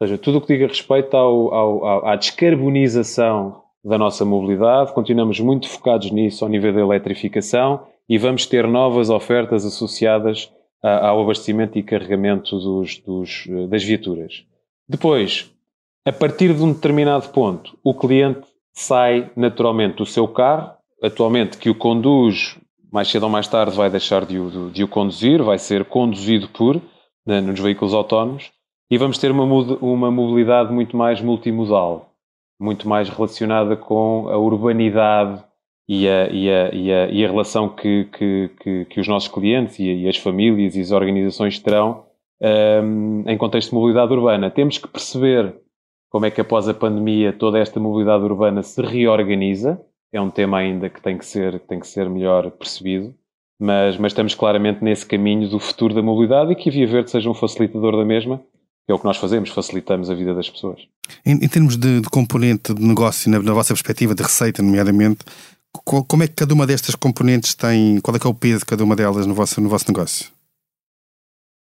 Ou 0.00 0.06
seja, 0.06 0.18
tudo 0.18 0.38
o 0.38 0.40
que 0.40 0.48
diga 0.48 0.66
respeito 0.66 1.16
ao, 1.16 1.54
ao, 1.54 2.06
à 2.06 2.16
descarbonização 2.16 3.62
da 3.84 3.98
nossa 3.98 4.24
mobilidade, 4.24 4.92
continuamos 4.92 5.40
muito 5.40 5.68
focados 5.68 6.10
nisso 6.10 6.44
ao 6.44 6.50
nível 6.50 6.72
da 6.72 6.80
eletrificação 6.80 7.86
e 8.08 8.18
vamos 8.18 8.46
ter 8.46 8.66
novas 8.66 9.10
ofertas 9.10 9.64
associadas 9.64 10.52
ao 10.82 11.22
abastecimento 11.22 11.78
e 11.78 11.82
carregamento 11.82 12.58
dos, 12.58 12.98
dos, 12.98 13.46
das 13.68 13.84
viaturas. 13.84 14.44
Depois, 14.88 15.52
a 16.04 16.12
partir 16.12 16.52
de 16.52 16.62
um 16.62 16.72
determinado 16.72 17.28
ponto, 17.28 17.78
o 17.84 17.94
cliente 17.94 18.42
sai 18.72 19.30
naturalmente 19.36 19.96
do 19.96 20.06
seu 20.06 20.26
carro, 20.26 20.72
atualmente 21.02 21.56
que 21.56 21.70
o 21.70 21.74
conduz, 21.74 22.58
mais 22.92 23.08
cedo 23.08 23.24
ou 23.24 23.28
mais 23.28 23.46
tarde 23.46 23.76
vai 23.76 23.88
deixar 23.88 24.26
de 24.26 24.38
o, 24.38 24.70
de 24.70 24.82
o 24.82 24.88
conduzir, 24.88 25.42
vai 25.42 25.58
ser 25.58 25.84
conduzido 25.84 26.48
por, 26.48 26.80
né, 27.24 27.40
nos 27.40 27.58
veículos 27.58 27.94
autónomos, 27.94 28.50
e 28.92 28.98
vamos 28.98 29.16
ter 29.16 29.30
uma, 29.30 29.44
uma 29.80 30.10
mobilidade 30.10 30.70
muito 30.70 30.98
mais 30.98 31.18
multimodal, 31.18 32.12
muito 32.60 32.86
mais 32.86 33.08
relacionada 33.08 33.74
com 33.74 34.28
a 34.28 34.36
urbanidade 34.36 35.42
e 35.88 36.06
a, 36.06 36.28
e 36.28 36.50
a, 36.50 36.74
e 36.74 36.92
a, 36.92 37.06
e 37.06 37.24
a 37.24 37.28
relação 37.28 37.70
que, 37.70 38.04
que, 38.12 38.50
que, 38.60 38.84
que, 38.84 39.00
os 39.00 39.08
nossos 39.08 39.30
clientes 39.30 39.78
e, 39.78 40.06
as 40.06 40.18
famílias 40.18 40.76
e 40.76 40.82
as 40.82 40.90
organizações 40.90 41.58
terão 41.58 42.04
um, 42.84 43.24
em 43.26 43.38
contexto 43.38 43.70
de 43.70 43.76
mobilidade 43.76 44.12
urbana. 44.12 44.50
Temos 44.50 44.76
que 44.76 44.86
perceber 44.86 45.54
como 46.10 46.26
é 46.26 46.30
que 46.30 46.42
após 46.42 46.68
a 46.68 46.74
pandemia 46.74 47.32
toda 47.32 47.58
esta 47.58 47.80
mobilidade 47.80 48.24
urbana 48.24 48.62
se 48.62 48.82
reorganiza. 48.82 49.80
É 50.12 50.20
um 50.20 50.28
tema 50.28 50.58
ainda 50.58 50.90
que 50.90 51.00
tem 51.00 51.16
que 51.16 51.24
ser, 51.24 51.58
tem 51.60 51.80
que 51.80 51.86
ser 51.86 52.10
melhor 52.10 52.50
percebido, 52.50 53.14
mas, 53.58 53.96
mas 53.96 54.12
estamos 54.12 54.34
claramente 54.34 54.84
nesse 54.84 55.06
caminho 55.06 55.48
do 55.48 55.58
futuro 55.58 55.94
da 55.94 56.02
mobilidade 56.02 56.52
e 56.52 56.54
que 56.54 56.68
a 56.68 56.72
Via 56.72 56.86
Verde 56.86 57.10
seja 57.10 57.30
um 57.30 57.34
facilitador 57.34 57.96
da 57.96 58.04
mesma, 58.04 58.38
é 58.88 58.94
o 58.94 58.98
que 58.98 59.04
nós 59.04 59.16
fazemos, 59.16 59.50
facilitamos 59.50 60.10
a 60.10 60.14
vida 60.14 60.34
das 60.34 60.50
pessoas. 60.50 60.80
Em, 61.24 61.32
em 61.32 61.48
termos 61.48 61.76
de, 61.76 62.00
de, 62.00 62.08
componente 62.08 62.74
de 62.74 62.82
negócio, 62.82 63.30
na, 63.30 63.40
na 63.40 63.52
vossa 63.52 63.72
perspectiva 63.72 64.14
de 64.14 64.22
receita, 64.22 64.62
nomeadamente, 64.62 65.24
como 65.84 66.22
é 66.22 66.28
que 66.28 66.34
cada 66.34 66.52
uma 66.52 66.66
destas 66.66 66.94
componentes 66.94 67.54
tem, 67.54 68.00
qual 68.00 68.16
é 68.16 68.18
que 68.18 68.26
é 68.26 68.30
o 68.30 68.34
peso 68.34 68.60
de 68.60 68.66
cada 68.66 68.84
uma 68.84 68.94
delas 68.94 69.26
no 69.26 69.34
vosso, 69.34 69.60
no 69.60 69.68
vosso 69.68 69.86
negócio? 69.88 70.30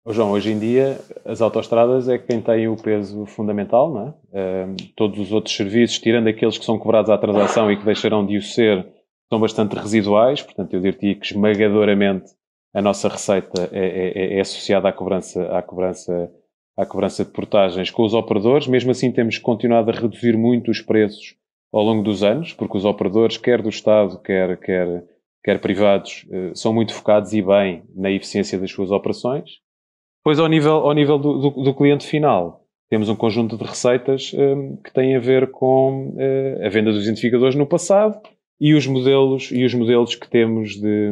João, 0.09 0.31
hoje 0.31 0.51
em 0.51 0.59
dia 0.59 0.99
as 1.25 1.41
autoestradas 1.41 2.07
é 2.07 2.17
quem 2.17 2.41
tem 2.41 2.67
o 2.69 2.77
peso 2.77 3.25
fundamental, 3.25 3.93
não 3.93 4.07
é? 4.07 4.65
Uh, 4.65 4.75
todos 4.95 5.19
os 5.19 5.33
outros 5.33 5.53
serviços, 5.53 5.99
tirando 5.99 6.27
aqueles 6.27 6.57
que 6.57 6.63
são 6.63 6.79
cobrados 6.79 7.09
à 7.09 7.17
transação 7.17 7.69
e 7.69 7.75
que 7.75 7.83
deixarão 7.83 8.25
de 8.25 8.37
o 8.37 8.41
ser, 8.41 8.87
são 9.29 9.39
bastante 9.39 9.75
residuais, 9.75 10.41
portanto 10.41 10.73
eu 10.73 10.79
diria 10.79 11.15
que 11.15 11.25
esmagadoramente 11.25 12.31
a 12.73 12.81
nossa 12.81 13.09
receita 13.09 13.69
é, 13.73 13.79
é, 13.79 14.35
é, 14.35 14.37
é 14.37 14.39
associada 14.39 14.87
à 14.87 14.93
cobrança, 14.93 15.43
à, 15.57 15.61
cobrança, 15.61 16.31
à 16.77 16.85
cobrança 16.85 17.25
de 17.25 17.31
portagens 17.31 17.89
com 17.89 18.03
os 18.03 18.13
operadores, 18.13 18.67
mesmo 18.67 18.91
assim 18.91 19.11
temos 19.11 19.39
continuado 19.39 19.89
a 19.89 19.93
reduzir 19.93 20.37
muito 20.37 20.69
os 20.69 20.79
preços 20.79 21.35
ao 21.73 21.83
longo 21.83 22.03
dos 22.03 22.23
anos, 22.23 22.53
porque 22.53 22.77
os 22.77 22.85
operadores, 22.85 23.37
quer 23.37 23.61
do 23.61 23.69
Estado, 23.69 24.21
quer, 24.21 24.57
quer, 24.57 25.03
quer 25.43 25.59
privados, 25.59 26.25
uh, 26.29 26.55
são 26.55 26.71
muito 26.71 26.93
focados 26.93 27.33
e 27.33 27.41
bem 27.41 27.83
na 27.95 28.11
eficiência 28.11 28.59
das 28.59 28.71
suas 28.71 28.91
operações. 28.91 29.59
Pois 30.23 30.39
ao 30.39 30.47
nível, 30.47 30.75
ao 30.75 30.93
nível 30.93 31.17
do, 31.17 31.39
do, 31.39 31.49
do 31.63 31.73
cliente 31.73 32.05
final, 32.05 32.63
temos 32.89 33.09
um 33.09 33.15
conjunto 33.15 33.57
de 33.57 33.63
receitas 33.63 34.31
um, 34.33 34.77
que 34.77 34.93
têm 34.93 35.15
a 35.15 35.19
ver 35.19 35.51
com 35.51 36.09
uh, 36.09 36.65
a 36.65 36.69
venda 36.69 36.91
dos 36.91 37.03
identificadores 37.03 37.55
no 37.55 37.65
passado 37.65 38.19
e 38.59 38.73
os 38.73 38.87
modelos, 38.87 39.51
e 39.51 39.65
os 39.65 39.73
modelos 39.73 40.15
que 40.15 40.29
temos 40.29 40.75
de, 40.75 41.11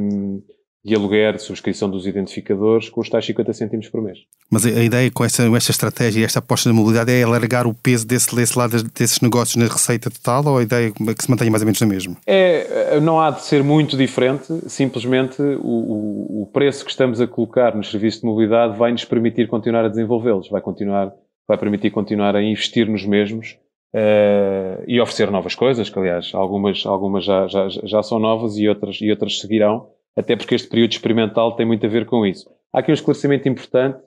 de 0.85 0.93
aluguer, 0.93 1.33
de 1.33 1.41
subscrição 1.41 1.89
dos 1.89 2.05
identificadores 2.05 2.89
com 2.89 3.01
os 3.01 3.09
tais 3.09 3.25
50 3.25 3.53
cêntimos 3.53 3.89
por 3.89 4.03
mês. 4.03 4.19
Mas 4.51 4.67
a, 4.67 4.83
ideia 4.83 5.09
com 5.09 5.25
com 5.25 5.55
esta 5.57 5.71
estratégia 5.71 6.21
e 6.21 6.23
esta 6.23 6.37
aposta 6.37 6.69
na 6.69 6.75
mobilidade 6.75 7.11
é 7.11 7.23
alargar 7.23 7.65
o 7.65 7.73
peso 7.73 8.05
desse, 8.05 8.35
desse 8.35 8.55
lado 8.55 8.83
desses 8.91 9.19
negócios 9.19 9.55
na 9.55 9.65
receita 9.65 10.11
total 10.11 10.45
ou 10.45 10.59
a 10.59 10.61
ideia 10.61 10.89
é 10.89 11.13
que 11.15 11.23
se 11.23 11.29
mantenha 11.31 11.49
mais 11.49 11.63
ou 11.63 11.65
menos 11.65 11.81
na 11.81 11.87
mesma? 11.87 12.15
É, 12.27 12.99
não 12.99 13.19
há 13.19 13.31
de 13.31 13.41
ser 13.41 13.63
muito 13.63 13.97
diferente, 13.97 14.45
simplesmente 14.69 15.41
o, 15.41 15.57
o, 15.57 16.43
o 16.43 16.49
preço 16.53 16.85
que 16.85 16.91
estamos 16.91 17.19
a 17.19 17.25
colocar 17.25 17.75
nos 17.75 17.89
serviços 17.89 18.21
de 18.21 18.27
mobilidade 18.27 18.77
vai 18.77 18.91
nos 18.91 19.05
permitir 19.05 19.47
continuar 19.47 19.85
a 19.85 19.89
desenvolvê-los, 19.89 20.49
vai 20.49 20.61
continuar, 20.61 21.11
vai 21.47 21.57
permitir 21.57 21.89
continuar 21.89 22.35
a 22.35 22.43
investir 22.43 22.87
nos 22.87 23.03
mesmos 23.03 23.57
Uh, 23.95 24.83
e 24.85 24.99
oferecer 24.99 25.31
novas 25.31 25.55
coisas, 25.55 25.89
que 25.89 25.97
aliás 25.97 26.31
algumas, 26.33 26.85
algumas 26.85 27.23
já, 27.23 27.47
já, 27.47 27.69
já 27.69 28.03
são 28.03 28.19
novas 28.19 28.57
e 28.57 28.67
outras, 28.67 28.97
e 28.99 29.09
outras 29.09 29.39
seguirão 29.39 29.87
até 30.15 30.35
porque 30.35 30.55
este 30.55 30.67
período 30.67 30.91
experimental 30.91 31.55
tem 31.55 31.65
muito 31.65 31.85
a 31.85 31.89
ver 31.89 32.05
com 32.05 32.25
isso. 32.25 32.49
Há 32.73 32.79
aqui 32.79 32.91
um 32.91 32.93
esclarecimento 32.93 33.47
importante, 33.49 33.99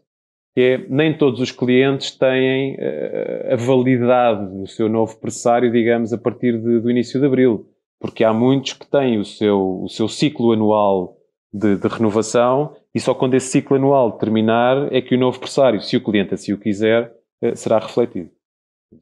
que 0.54 0.60
é 0.60 0.86
nem 0.88 1.16
todos 1.16 1.40
os 1.40 1.50
clientes 1.50 2.10
têm 2.10 2.74
uh, 2.74 3.52
a 3.52 3.56
validade 3.56 4.50
do 4.58 4.66
seu 4.66 4.88
novo 4.88 5.16
pressário, 5.18 5.70
digamos, 5.70 6.12
a 6.12 6.18
partir 6.18 6.58
de, 6.58 6.80
do 6.80 6.90
início 6.90 7.20
de 7.20 7.26
abril, 7.26 7.66
porque 8.00 8.24
há 8.24 8.32
muitos 8.32 8.72
que 8.72 8.86
têm 8.86 9.18
o 9.18 9.24
seu, 9.24 9.82
o 9.82 9.88
seu 9.88 10.08
ciclo 10.08 10.52
anual 10.52 11.16
de, 11.52 11.76
de, 11.76 11.88
renovação 11.88 12.74
e 12.94 13.00
só 13.00 13.14
quando 13.14 13.34
esse 13.34 13.48
ciclo 13.48 13.76
anual 13.76 14.12
terminar 14.12 14.92
é 14.92 15.00
que 15.00 15.14
o 15.14 15.18
novo 15.18 15.38
pressário, 15.38 15.80
se 15.80 15.96
o 15.96 16.02
cliente 16.02 16.34
assim 16.34 16.52
o 16.52 16.58
quiser, 16.58 17.12
uh, 17.42 17.56
será 17.56 17.78
refletido. 17.78 18.30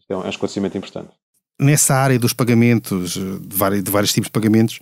Então 0.05 0.23
é 0.23 0.27
um 0.27 0.31
esclarecimento 0.31 0.77
importante. 0.77 1.11
Nessa 1.61 1.95
área 1.95 2.19
dos 2.19 2.35
pagamentos, 2.35 3.15
de 3.15 3.57
vários, 3.57 3.83
de 3.83 3.91
vários 3.91 4.13
tipos 4.13 4.29
de 4.29 4.33
pagamentos, 4.33 4.81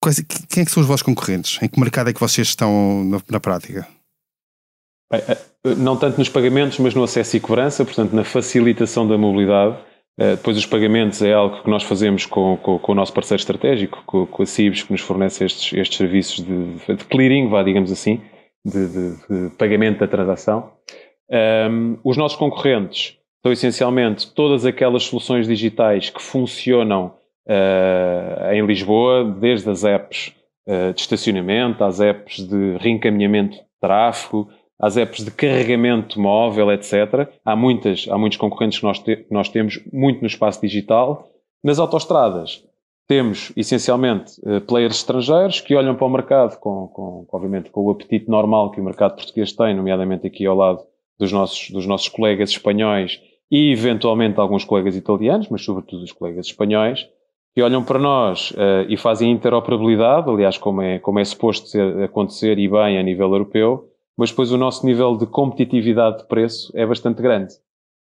Quais, 0.00 0.20
quem 0.48 0.62
é 0.62 0.64
que 0.64 0.70
são 0.70 0.80
os 0.80 0.86
vossos 0.86 1.02
concorrentes? 1.02 1.60
Em 1.62 1.68
que 1.68 1.80
mercado 1.80 2.10
é 2.10 2.12
que 2.12 2.20
vocês 2.20 2.48
estão 2.48 3.04
na, 3.04 3.20
na 3.30 3.40
prática? 3.40 3.86
Bem, 5.10 5.22
eh, 5.26 5.74
não 5.76 5.96
tanto 5.96 6.18
nos 6.18 6.28
pagamentos, 6.28 6.78
mas 6.78 6.94
no 6.94 7.02
acesso 7.02 7.36
e 7.36 7.40
cobrança, 7.40 7.84
portanto, 7.84 8.12
na 8.12 8.24
facilitação 8.24 9.08
da 9.08 9.18
mobilidade. 9.18 9.76
Eh, 10.18 10.36
depois, 10.36 10.56
os 10.56 10.66
pagamentos 10.66 11.20
é 11.22 11.32
algo 11.32 11.62
que 11.62 11.70
nós 11.70 11.82
fazemos 11.82 12.26
com, 12.26 12.56
com, 12.58 12.78
com 12.78 12.92
o 12.92 12.94
nosso 12.94 13.12
parceiro 13.12 13.40
estratégico, 13.40 14.02
com, 14.06 14.26
com 14.26 14.42
a 14.42 14.46
CIBS, 14.46 14.82
que 14.82 14.92
nos 14.92 15.00
fornece 15.00 15.44
estes, 15.44 15.72
estes 15.72 15.96
serviços 15.96 16.44
de, 16.44 16.94
de 16.94 17.04
clearing, 17.04 17.48
vá, 17.48 17.62
digamos 17.62 17.90
assim, 17.90 18.20
de, 18.64 18.88
de, 18.88 19.16
de 19.28 19.50
pagamento 19.56 20.00
da 20.00 20.06
transação. 20.06 20.72
Um, 21.30 21.98
os 22.04 22.16
nossos 22.16 22.38
concorrentes 22.38 23.16
são 23.42 23.52
essencialmente 23.52 24.32
todas 24.32 24.64
aquelas 24.64 25.04
soluções 25.04 25.46
digitais 25.46 26.10
que 26.10 26.22
funcionam 26.22 27.14
em 28.52 28.66
Lisboa, 28.66 29.24
desde 29.24 29.70
as 29.70 29.84
apps 29.84 30.34
uh, 30.66 30.92
de 30.92 31.00
estacionamento, 31.00 31.82
às 31.82 32.00
apps 32.00 32.46
de 32.46 32.76
reencaminhamento 32.78 33.56
de 33.56 33.64
tráfego, 33.80 34.48
às 34.78 34.96
apps 34.96 35.24
de 35.24 35.30
carregamento 35.30 36.20
móvel, 36.20 36.70
etc. 36.70 37.28
Há, 37.44 37.56
muitas, 37.56 38.06
há 38.08 38.18
muitos 38.18 38.38
concorrentes 38.38 38.78
que 38.78 38.84
nós, 38.84 38.98
te, 38.98 39.26
nós 39.30 39.48
temos, 39.48 39.80
muito 39.92 40.20
no 40.20 40.26
espaço 40.26 40.60
digital. 40.60 41.28
Nas 41.64 41.78
autoestradas, 41.78 42.62
temos 43.08 43.52
essencialmente 43.56 44.34
uh, 44.42 44.60
players 44.60 44.96
estrangeiros 44.96 45.60
que 45.60 45.74
olham 45.74 45.96
para 45.96 46.06
o 46.06 46.10
mercado 46.10 46.58
com, 46.58 46.86
com, 46.88 47.26
obviamente, 47.32 47.70
com 47.70 47.80
o 47.80 47.90
apetite 47.90 48.28
normal 48.28 48.70
que 48.70 48.80
o 48.80 48.84
mercado 48.84 49.16
português 49.16 49.52
tem, 49.52 49.74
nomeadamente 49.74 50.26
aqui 50.26 50.46
ao 50.46 50.54
lado 50.54 50.84
dos 51.18 51.32
nossos, 51.32 51.70
dos 51.70 51.86
nossos 51.86 52.08
colegas 52.08 52.50
espanhóis 52.50 53.20
e 53.50 53.72
eventualmente 53.72 54.38
alguns 54.38 54.62
colegas 54.62 54.94
italianos, 54.94 55.48
mas 55.48 55.64
sobretudo 55.64 56.04
os 56.04 56.12
colegas 56.12 56.46
espanhóis, 56.46 57.08
que 57.58 57.62
olham 57.62 57.82
para 57.82 57.98
nós 57.98 58.52
uh, 58.52 58.86
e 58.88 58.96
fazem 58.96 59.32
interoperabilidade, 59.32 60.30
aliás, 60.30 60.56
como 60.56 60.80
é, 60.80 61.00
como 61.00 61.18
é 61.18 61.24
suposto 61.24 61.66
ser, 61.66 62.04
acontecer 62.04 62.56
e 62.56 62.68
bem 62.68 62.96
a 62.96 63.02
nível 63.02 63.32
europeu, 63.32 63.90
mas 64.16 64.30
depois 64.30 64.52
o 64.52 64.56
nosso 64.56 64.86
nível 64.86 65.16
de 65.16 65.26
competitividade 65.26 66.18
de 66.18 66.28
preço 66.28 66.70
é 66.72 66.86
bastante 66.86 67.20
grande. 67.20 67.54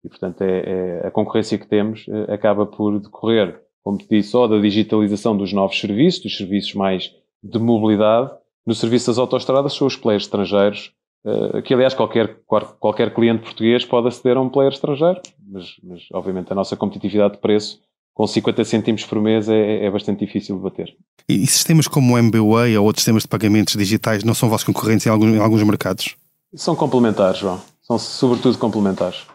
E, 0.05 0.07
portanto, 0.07 0.43
é, 0.43 0.99
é 1.01 1.07
a 1.07 1.09
concorrência 1.09 1.57
que 1.57 1.65
temos 1.65 2.07
uh, 2.09 2.31
acaba 2.31 2.67
por 2.67 2.99
decorrer, 2.99 3.59
como 3.83 3.97
te 3.97 4.07
disse, 4.07 4.29
só 4.29 4.45
da 4.45 4.59
digitalização 4.59 5.35
dos 5.35 5.51
novos 5.51 5.79
serviços, 5.79 6.21
dos 6.21 6.37
serviços 6.37 6.75
mais, 6.75 7.11
de 7.41 7.57
mobilidade 7.57 8.29
no 8.67 8.75
serviço 8.75 9.07
das 9.07 9.17
autostradas 9.17 9.73
são 9.73 9.87
os 9.87 9.95
players 9.95 10.25
estrangeiros, 10.25 10.93
uh, 11.25 11.59
que 11.63 11.73
aliás 11.73 11.95
qualquer, 11.95 12.37
qualquer 12.79 13.11
cliente 13.15 13.41
português 13.41 13.83
pode 13.83 14.09
aceder 14.09 14.37
a 14.37 14.41
um 14.41 14.49
player 14.49 14.71
estrangeiro, 14.71 15.19
mas, 15.51 15.75
mas 15.81 16.03
obviamente 16.13 16.51
a 16.51 16.55
nossa 16.55 16.77
competitividade 16.77 17.33
de 17.33 17.39
preço 17.39 17.81
com 18.19 18.27
50 18.27 18.65
cêntimos 18.65 19.05
por 19.05 19.21
mês 19.21 19.47
é, 19.47 19.85
é, 19.85 19.89
bastante 19.89 20.25
difícil 20.25 20.57
de 20.57 20.61
bater. 20.61 20.93
E 21.29 21.47
sistemas 21.47 21.87
como 21.87 22.15
o 22.15 22.17
MBWay 22.17 22.77
ou 22.77 22.83
outros 22.83 23.01
sistemas 23.01 23.23
de 23.23 23.29
pagamentos 23.29 23.77
digitais 23.77 24.25
não 24.25 24.33
são 24.33 24.49
vossos 24.49 24.65
concorrentes 24.65 25.05
em 25.05 25.09
alguns, 25.09 25.33
em 25.35 25.39
alguns 25.39 25.63
mercados? 25.63 26.17
São 26.53 26.75
complementares, 26.75 27.39
João. 27.39 27.61
São 27.81 27.97
sobretudo 27.97 28.57
complementares. 28.57 29.25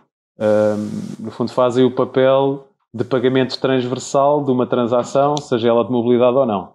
No 1.19 1.31
fundo 1.31 1.51
fazem 1.51 1.83
o 1.83 1.93
papel 1.93 2.69
de 2.93 3.05
pagamento 3.05 3.59
transversal 3.59 4.45
de 4.45 4.51
uma 4.51 4.67
transação, 4.67 5.35
seja 5.39 5.69
ela 5.69 5.83
de 5.83 5.91
mobilidade 5.91 6.37
ou 6.37 6.45
não. 6.45 6.75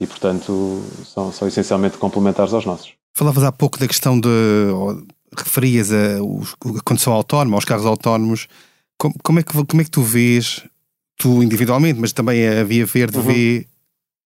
E, 0.00 0.06
portanto, 0.06 0.80
são, 1.04 1.30
são 1.30 1.46
essencialmente 1.46 1.98
complementares 1.98 2.54
aos 2.54 2.64
nossos. 2.64 2.94
Falavas 3.14 3.44
há 3.44 3.52
pouco 3.52 3.78
da 3.78 3.86
questão 3.86 4.18
de. 4.18 4.28
referias 5.36 5.92
a, 5.92 5.96
a 6.76 6.82
condução 6.82 7.12
autónoma, 7.12 7.58
aos 7.58 7.66
carros 7.66 7.84
autónomos. 7.84 8.48
Como, 8.96 9.14
como, 9.22 9.40
é 9.40 9.42
que, 9.42 9.52
como 9.52 9.82
é 9.82 9.84
que 9.84 9.90
tu 9.90 10.00
vês, 10.00 10.64
tu 11.20 11.42
individualmente, 11.42 12.00
mas 12.00 12.12
também 12.12 12.48
a 12.48 12.64
Via 12.64 12.86
Verde 12.86 13.18
uhum. 13.18 13.22
vê 13.22 13.66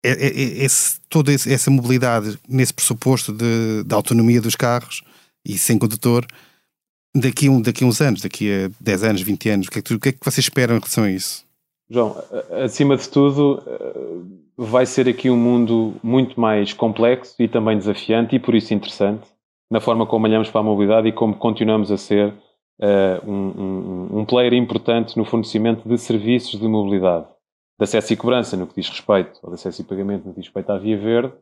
esse, 0.03 1.01
toda 1.09 1.33
essa 1.33 1.71
mobilidade 1.71 2.39
nesse 2.49 2.73
pressuposto 2.73 3.33
de, 3.33 3.83
de 3.85 3.95
autonomia 3.95 4.41
dos 4.41 4.55
carros 4.55 5.03
e 5.45 5.59
sem 5.59 5.79
condutor 5.79 6.27
daqui, 7.15 7.49
um, 7.49 7.61
daqui 7.61 7.85
a 7.85 7.87
uns 7.87 8.01
anos, 8.01 8.21
daqui 8.21 8.51
a 8.51 8.71
10 8.81 9.05
anos, 9.05 9.23
20 9.23 9.49
anos? 9.49 9.67
O 9.67 9.71
que, 9.71 9.79
é 9.79 9.83
que, 9.83 9.95
o 9.95 10.01
que 10.01 10.09
é 10.11 10.13
que 10.13 10.19
vocês 10.23 10.45
esperam 10.45 10.77
em 10.77 10.79
relação 10.79 11.05
a 11.05 11.11
isso? 11.11 11.45
João, 11.91 12.17
acima 12.65 12.97
de 12.97 13.09
tudo, 13.09 13.63
eh, 13.67 14.01
vai 14.57 14.87
ser 14.87 15.09
aqui 15.09 15.29
um 15.29 15.37
mundo 15.37 15.95
muito 16.03 16.39
mais 16.41 16.73
complexo 16.73 17.35
e 17.39 17.49
também 17.49 17.77
desafiante 17.77 18.37
e 18.37 18.39
por 18.39 18.55
isso 18.55 18.73
interessante 18.73 19.27
na 19.71 19.81
forma 19.81 20.07
como 20.07 20.27
olhamos 20.27 20.51
para 20.51 20.61
a 20.61 20.65
mobilidade 20.65 21.09
e 21.09 21.13
como 21.13 21.35
continuamos 21.35 21.91
a 21.91 21.97
ser 21.97 22.33
uh, 22.81 23.31
um, 23.31 23.63
um, 24.15 24.19
um, 24.21 24.25
player 24.25 24.55
importante 24.55 25.17
no 25.17 25.25
fornecimento 25.25 25.89
de 25.89 25.99
serviços 25.99 26.59
de 26.59 26.67
mobilidade, 26.67 27.27
de 27.79 27.85
acesso 27.85 28.13
e 28.13 28.17
cobrança 28.17 28.57
no 28.57 28.67
que 28.67 28.75
diz 28.75 28.89
respeito, 28.89 29.39
ou 29.43 29.51
de 29.51 29.55
acesso 29.55 29.83
e 29.83 29.85
pagamento 29.85 30.27
no 30.27 30.33
que 30.33 30.41
diz 30.41 30.49
respeito 30.49 30.71
à 30.71 30.79
Via 30.79 30.99
Verde, 30.99 31.35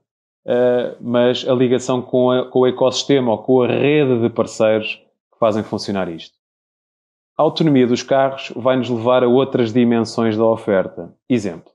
uh, 0.46 0.96
mas 1.00 1.46
a 1.48 1.54
ligação 1.54 2.02
com, 2.02 2.30
a, 2.30 2.48
com 2.50 2.60
o 2.60 2.66
ecossistema 2.66 3.32
ou 3.32 3.38
com 3.38 3.62
a 3.62 3.68
rede 3.68 4.20
de 4.20 4.30
parceiros 4.30 5.02
fazem 5.38 5.62
funcionar 5.62 6.08
isto. 6.08 6.36
A 7.36 7.42
autonomia 7.42 7.86
dos 7.86 8.02
carros 8.02 8.52
vai 8.54 8.76
nos 8.76 8.90
levar 8.90 9.24
a 9.24 9.28
outras 9.28 9.72
dimensões 9.72 10.36
da 10.36 10.44
oferta. 10.44 11.14
Exemplo. 11.28 11.72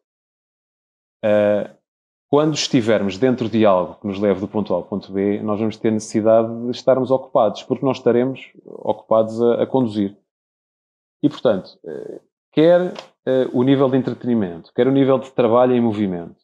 Uh, 1.26 1.76
quando 2.29 2.55
estivermos 2.55 3.17
dentro 3.17 3.48
de 3.48 3.65
algo 3.65 3.96
que 3.96 4.07
nos 4.07 4.19
leve 4.19 4.39
do 4.39 4.48
ponto 4.48 4.74
A 4.74 4.77
ao 4.77 4.84
ponto 4.84 5.12
B, 5.12 5.39
nós 5.41 5.60
vamos 5.60 5.77
ter 5.77 5.91
necessidade 5.91 6.53
de 6.65 6.72
estarmos 6.72 7.10
ocupados, 7.10 7.63
porque 7.63 7.86
nós 7.86 7.98
estaremos 7.98 8.51
ocupados 8.65 9.41
a, 9.41 9.63
a 9.63 9.65
conduzir. 9.65 10.15
E, 11.24 11.29
portanto, 11.29 11.79
uh, 11.84 12.19
quer 12.51 12.81
uh, 12.81 12.93
o 13.53 13.63
nível 13.63 13.89
de 13.89 13.98
entretenimento, 13.98 14.72
quer 14.74 14.88
o 14.88 14.91
nível 14.91 15.17
de 15.17 15.31
trabalho 15.31 15.74
em 15.74 15.81
movimento, 15.81 16.36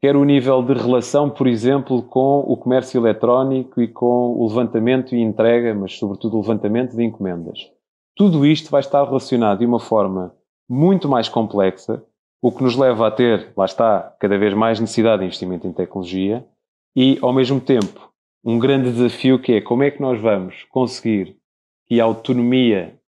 quer 0.00 0.16
o 0.16 0.24
nível 0.24 0.62
de 0.62 0.72
relação, 0.72 1.28
por 1.28 1.46
exemplo, 1.46 2.02
com 2.02 2.40
o 2.40 2.56
comércio 2.56 2.98
eletrónico 2.98 3.82
e 3.82 3.88
com 3.88 4.36
o 4.38 4.48
levantamento 4.48 5.14
e 5.14 5.20
entrega, 5.20 5.74
mas 5.74 5.98
sobretudo 5.98 6.36
o 6.36 6.40
levantamento 6.40 6.96
de 6.96 7.04
encomendas. 7.04 7.70
Tudo 8.16 8.46
isto 8.46 8.70
vai 8.70 8.80
estar 8.80 9.04
relacionado 9.04 9.58
de 9.58 9.66
uma 9.66 9.80
forma 9.80 10.34
muito 10.68 11.08
mais 11.08 11.28
complexa, 11.28 12.02
o 12.44 12.52
que 12.52 12.62
nos 12.62 12.76
leva 12.76 13.08
a 13.08 13.10
ter, 13.10 13.54
lá 13.56 13.64
está, 13.64 14.14
cada 14.20 14.36
vez 14.36 14.52
mais 14.52 14.78
necessidade 14.78 15.20
de 15.20 15.24
investimento 15.24 15.66
em 15.66 15.72
tecnologia 15.72 16.46
e, 16.94 17.18
ao 17.22 17.32
mesmo 17.32 17.58
tempo, 17.58 18.12
um 18.44 18.58
grande 18.58 18.92
desafio 18.92 19.38
que 19.38 19.52
é 19.52 19.60
como 19.62 19.82
é 19.82 19.90
que 19.90 20.02
nós 20.02 20.20
vamos 20.20 20.62
conseguir 20.64 21.38
que 21.86 21.98
a 21.98 22.04
autonomia 22.04 23.00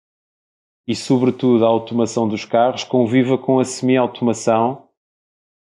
e, 0.88 0.96
sobretudo, 0.96 1.66
a 1.66 1.68
automação 1.68 2.26
dos 2.26 2.46
carros 2.46 2.82
conviva 2.82 3.36
com 3.36 3.58
a 3.58 3.64
semi-automação 3.66 4.88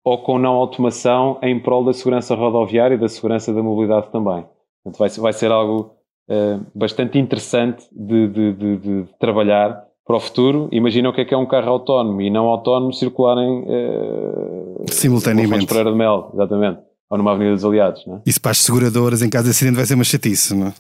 ou 0.06 0.24
com 0.24 0.40
não 0.40 0.54
automação 0.54 1.38
em 1.44 1.60
prol 1.60 1.84
da 1.84 1.92
segurança 1.92 2.36
rodoviária 2.36 2.96
e 2.96 2.98
da 2.98 3.10
segurança 3.10 3.54
da 3.54 3.62
mobilidade 3.62 4.10
também. 4.10 4.46
Portanto, 4.82 5.00
vai, 5.00 5.10
vai 5.10 5.34
ser 5.34 5.52
algo 5.52 5.98
uh, 6.30 6.66
bastante 6.74 7.20
interessante 7.20 7.86
de, 7.92 8.26
de, 8.30 8.54
de, 8.54 8.78
de, 8.78 9.14
trabalhar 9.20 9.86
para 10.10 10.18
o 10.18 10.20
futuro. 10.20 10.68
Imagina 10.72 11.08
o 11.08 11.14
que 11.14 11.22
é 11.22 11.26
que 11.26 11.36
é 11.36 11.38
um 11.38 11.46
carro 11.46 11.70
autónomo 11.70 12.20
e 12.20 12.32
não 12.32 12.48
autónomo 12.48 12.92
circularem 12.92 13.60
uh, 13.62 14.86
simultaneamente. 14.90 15.68
Pereira 15.68 15.92
de 15.92 15.96
Mel, 15.96 16.32
exatamente. 16.34 16.80
Ou 17.12 17.18
numa 17.20 17.34
Avenida 17.34 17.54
dos 17.54 17.64
Aliados. 17.64 18.04
Não 18.08 18.16
é? 18.16 18.22
Isso 18.26 18.42
para 18.42 18.50
as 18.50 18.58
seguradoras 18.58 19.22
em 19.22 19.30
caso 19.30 19.46
de 19.46 19.52
acidente 19.52 19.76
vai 19.76 19.86
ser 19.86 19.94
uma 19.94 20.04
chatice, 20.04 20.56
não 20.56 20.68
é? 20.70 20.74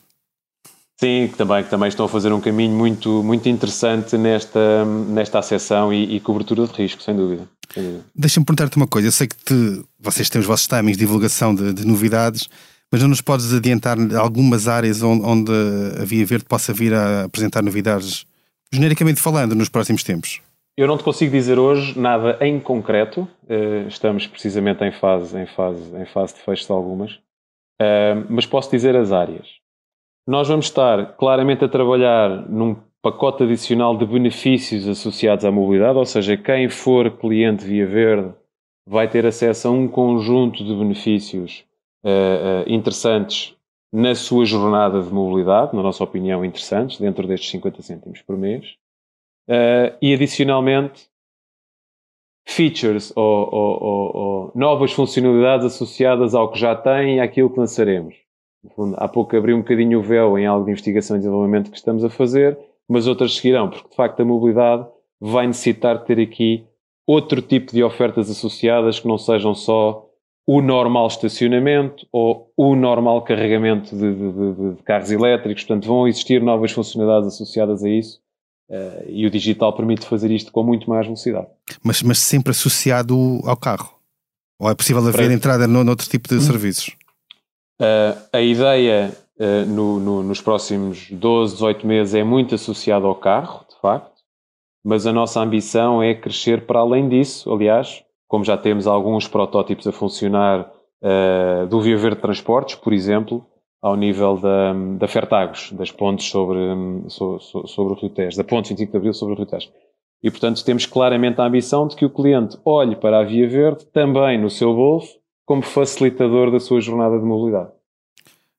Sim, 0.99 1.27
que 1.27 1.37
também, 1.37 1.63
que 1.63 1.69
também 1.69 1.89
estão 1.89 2.07
a 2.07 2.09
fazer 2.09 2.33
um 2.33 2.41
caminho 2.41 2.75
muito, 2.75 3.21
muito 3.21 3.47
interessante 3.47 4.17
nesta, 4.17 4.83
nesta 4.83 5.37
acessão 5.37 5.93
e, 5.93 6.15
e 6.15 6.19
cobertura 6.19 6.65
de 6.65 6.73
risco, 6.73 7.03
sem 7.03 7.15
dúvida. 7.15 7.47
dúvida. 7.75 8.03
Deixa-me 8.15 8.45
perguntar-te 8.47 8.77
uma 8.77 8.87
coisa. 8.87 9.09
Eu 9.09 9.11
sei 9.11 9.27
que 9.27 9.35
te, 9.35 9.83
vocês 9.99 10.27
têm 10.27 10.41
os 10.41 10.47
vossos 10.47 10.65
timings 10.65 10.97
de 10.97 11.05
divulgação 11.05 11.53
de, 11.53 11.71
de, 11.71 11.85
novidades, 11.85 12.49
mas 12.91 12.99
não 12.99 13.09
nos 13.09 13.21
podes 13.21 13.53
adiantar 13.53 13.95
algumas 14.15 14.67
áreas 14.67 15.03
onde, 15.03 15.23
onde 15.23 15.51
a 16.01 16.03
Via 16.03 16.25
Verde 16.25 16.45
possa 16.45 16.73
vir 16.73 16.95
a 16.95 17.25
apresentar 17.25 17.61
novidades, 17.61 18.25
genericamente 18.71 19.19
falando, 19.19 19.55
nos 19.55 19.69
próximos 19.69 20.03
tempos? 20.03 20.41
Eu 20.77 20.87
não 20.87 20.97
te 20.97 21.03
consigo 21.03 21.31
dizer 21.31 21.59
hoje 21.59 21.99
nada 21.99 22.37
em 22.41 22.59
concreto. 22.59 23.27
Eh, 23.49 23.85
estamos 23.87 24.25
precisamente 24.27 24.83
em 24.83 24.91
fase, 24.91 25.37
em 25.37 25.45
fase, 25.45 25.95
em 25.95 26.05
fase 26.05 26.35
de 26.35 26.41
fecho 26.41 26.65
de 26.65 26.71
algumas. 26.71 27.19
Eh, 27.81 28.15
mas 28.29 28.45
posso 28.45 28.71
dizer 28.71 28.95
as 28.95 29.11
áreas. 29.11 29.47
Nós 30.27 30.47
vamos 30.47 30.67
estar 30.67 31.17
claramente 31.17 31.65
a 31.65 31.67
trabalhar 31.67 32.49
num 32.49 32.77
pacote 33.01 33.43
adicional 33.43 33.97
de 33.97 34.05
benefícios 34.05 34.87
associados 34.87 35.43
à 35.43 35.51
mobilidade, 35.51 35.97
ou 35.97 36.05
seja, 36.05 36.37
quem 36.37 36.69
for 36.69 37.11
cliente 37.17 37.65
Via 37.65 37.87
Verde 37.87 38.33
vai 38.87 39.07
ter 39.07 39.25
acesso 39.25 39.67
a 39.67 39.71
um 39.71 39.87
conjunto 39.87 40.63
de 40.63 40.75
benefícios 40.75 41.63
uh, 42.03 42.63
interessantes 42.67 43.55
na 43.91 44.13
sua 44.13 44.45
jornada 44.45 45.01
de 45.01 45.11
mobilidade, 45.11 45.75
na 45.75 45.81
nossa 45.81 46.03
opinião, 46.03 46.45
interessantes, 46.45 46.99
dentro 46.99 47.27
destes 47.27 47.49
50 47.49 47.81
cêntimos 47.81 48.21
por 48.21 48.37
mês. 48.37 48.75
Uh, 49.47 49.97
e, 50.01 50.13
adicionalmente, 50.13 51.09
features 52.47 53.11
ou, 53.15 53.49
ou, 53.51 53.83
ou, 53.83 54.17
ou, 54.17 54.51
novas 54.55 54.91
funcionalidades 54.91 55.65
associadas 55.65 56.35
ao 56.35 56.51
que 56.51 56.59
já 56.59 56.75
tem 56.75 57.17
e 57.17 57.19
àquilo 57.19 57.49
que 57.49 57.59
lançaremos. 57.59 58.15
Fundo, 58.75 58.95
há 58.97 59.07
pouco 59.07 59.35
abri 59.35 59.53
um 59.53 59.59
bocadinho 59.59 59.99
o 59.99 60.03
véu 60.03 60.37
em 60.37 60.45
algo 60.45 60.65
de 60.65 60.71
investigação 60.71 61.15
e 61.15 61.19
desenvolvimento 61.19 61.71
que 61.71 61.77
estamos 61.77 62.03
a 62.03 62.09
fazer, 62.09 62.57
mas 62.87 63.07
outras 63.07 63.35
seguirão, 63.35 63.69
porque 63.69 63.89
de 63.89 63.95
facto 63.95 64.19
a 64.19 64.25
mobilidade 64.25 64.85
vai 65.19 65.47
necessitar 65.47 65.99
de 65.99 66.05
ter 66.05 66.19
aqui 66.19 66.65
outro 67.07 67.41
tipo 67.41 67.71
de 67.71 67.83
ofertas 67.83 68.29
associadas 68.29 68.99
que 68.99 69.07
não 69.07 69.17
sejam 69.17 69.55
só 69.55 70.08
o 70.51 70.63
normal 70.63 71.05
estacionamento 71.05 72.07
ou 72.11 72.51
o 72.57 72.75
normal 72.75 73.21
carregamento 73.21 73.95
de, 73.95 74.15
de, 74.15 74.75
de, 74.77 74.83
carros 74.83 75.11
elétricos. 75.11 75.63
Portanto, 75.63 75.85
vão 75.85 76.07
existir 76.07 76.41
novas 76.41 76.71
funcionalidades 76.71 77.35
associadas 77.35 77.83
a 77.83 77.89
isso 77.89 78.19
uh, 78.67 79.05
e 79.07 79.27
o 79.27 79.29
digital 79.29 79.71
permite 79.75 80.07
fazer 80.07 80.31
isto 80.31 80.51
com 80.51 80.63
muito 80.63 80.89
mais 80.89 81.05
velocidade. 81.05 81.45
Mas, 81.83 82.01
mas 82.01 82.17
sempre 82.17 82.49
associado 82.49 83.15
ao 83.45 83.55
carro? 83.55 83.93
Ou 84.59 84.67
é 84.71 84.73
possível 84.73 85.07
haver 85.07 85.29
entrada 85.29 85.67
no, 85.67 85.83
noutro 85.83 86.09
tipo 86.09 86.27
de 86.27 86.37
hum. 86.37 86.41
serviços? 86.41 86.95
Uh, 87.79 88.17
a 88.33 88.41
ideia 88.41 89.15
uh, 89.39 89.65
no, 89.67 89.99
no, 89.99 90.23
nos 90.23 90.41
próximos 90.41 91.11
12, 91.11 91.53
18 91.53 91.85
meses 91.85 92.15
é 92.15 92.23
muito 92.23 92.55
associada 92.55 93.05
ao 93.05 93.13
carro, 93.13 93.67
de 93.69 93.79
facto, 93.79 94.23
mas 94.83 95.05
a 95.05 95.13
nossa 95.13 95.39
ambição 95.41 96.01
é 96.01 96.15
crescer 96.15 96.65
para 96.65 96.79
além 96.79 97.07
disso. 97.07 97.53
Aliás, 97.53 98.03
como 98.29 98.45
já 98.45 98.55
temos 98.55 98.87
alguns 98.87 99.27
protótipos 99.27 99.85
a 99.87 99.91
funcionar 99.91 100.61
uh, 101.01 101.67
do 101.67 101.81
Via 101.81 101.97
Verde 101.97 102.21
Transportes, 102.21 102.75
por 102.75 102.93
exemplo, 102.93 103.45
ao 103.81 103.97
nível 103.97 104.37
da, 104.37 104.73
da 104.97 105.07
Fertagos, 105.07 105.71
das 105.73 105.91
pontes 105.91 106.29
sobre, 106.29 106.59
sobre, 107.09 107.43
sobre 107.67 107.93
o 107.93 107.95
Rio 107.95 108.09
Tejo, 108.09 108.37
da 108.37 108.43
ponte 108.43 108.69
25 108.69 108.91
de 108.91 108.97
Abril 108.97 109.13
sobre 109.13 109.33
o 109.33 109.37
Rio 109.37 109.47
Tejo. 109.47 109.69
E, 110.21 110.29
portanto, 110.29 110.63
temos 110.63 110.85
claramente 110.85 111.41
a 111.41 111.45
ambição 111.45 111.87
de 111.87 111.95
que 111.95 112.05
o 112.05 112.09
cliente 112.09 112.57
olhe 112.63 112.95
para 112.95 113.19
a 113.19 113.23
Via 113.23 113.49
Verde 113.49 113.85
também 113.87 114.39
no 114.39 114.49
seu 114.49 114.73
bolso 114.73 115.17
como 115.45 115.63
facilitador 115.63 116.51
da 116.51 116.59
sua 116.59 116.79
jornada 116.79 117.17
de 117.17 117.25
mobilidade. 117.25 117.71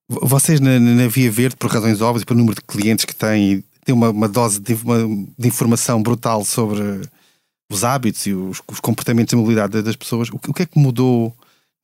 Vocês 0.08 0.58
na, 0.58 0.80
na 0.80 1.06
Via 1.06 1.30
Verde, 1.30 1.56
por 1.56 1.70
razões 1.70 2.00
óbvias, 2.00 2.24
pelo 2.24 2.40
número 2.40 2.56
de 2.56 2.62
clientes 2.62 3.04
que 3.04 3.14
têm, 3.14 3.62
têm 3.84 3.94
uma, 3.94 4.10
uma 4.10 4.28
dose 4.28 4.58
de, 4.58 4.74
uma, 4.74 4.98
de, 5.38 5.46
informação 5.46 6.02
brutal 6.02 6.44
sobre 6.44 7.02
os 7.70 7.84
hábitos 7.84 8.26
e 8.26 8.34
os, 8.34 8.60
os 8.70 8.80
comportamentos 8.80 9.30
de 9.30 9.36
mobilidade 9.36 9.80
das 9.80 9.96
pessoas. 9.96 10.28
O, 10.28 10.36
o, 10.36 10.54
que 10.54 10.62
é 10.62 10.66
que 10.66 10.78
mudou 10.78 11.32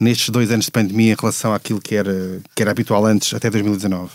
nestes 0.01 0.29
dois 0.31 0.51
anos 0.51 0.67
de 0.67 0.73
pandemia 0.73 1.13
em 1.13 1.17
relação 1.19 1.55
àquilo 1.55 1.81
que 1.81 1.95
era, 1.95 2.41
que 2.55 2.63
era 2.63 2.73
habitual 2.73 3.07
antes, 3.07 3.33
até 3.33 3.49
2019? 3.49 4.11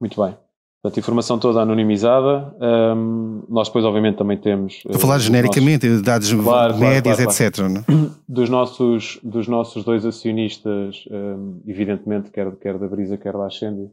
Muito 0.00 0.22
bem. 0.22 0.36
Portanto, 0.82 0.98
informação 1.00 1.38
toda 1.38 1.60
anonimizada. 1.60 2.54
Um, 2.60 3.42
nós 3.48 3.68
depois, 3.68 3.84
obviamente, 3.84 4.16
também 4.16 4.36
temos. 4.36 4.82
A 4.88 4.98
falar 4.98 5.16
uh, 5.16 5.20
genericamente, 5.20 5.88
nossos... 5.88 6.02
dados 6.02 6.32
claro, 6.32 6.78
médias, 6.78 7.16
claro, 7.16 7.32
claro, 7.32 7.74
etc. 7.74 7.86
Não? 7.88 8.10
Dos, 8.28 8.48
nossos, 8.48 9.18
dos 9.22 9.48
nossos 9.48 9.84
dois 9.84 10.04
acionistas, 10.04 11.04
um, 11.10 11.60
evidentemente, 11.66 12.30
quer, 12.30 12.54
quer 12.56 12.78
da 12.78 12.86
Brisa, 12.86 13.16
quer 13.16 13.32
da 13.32 13.46
Ascendi, 13.46 13.90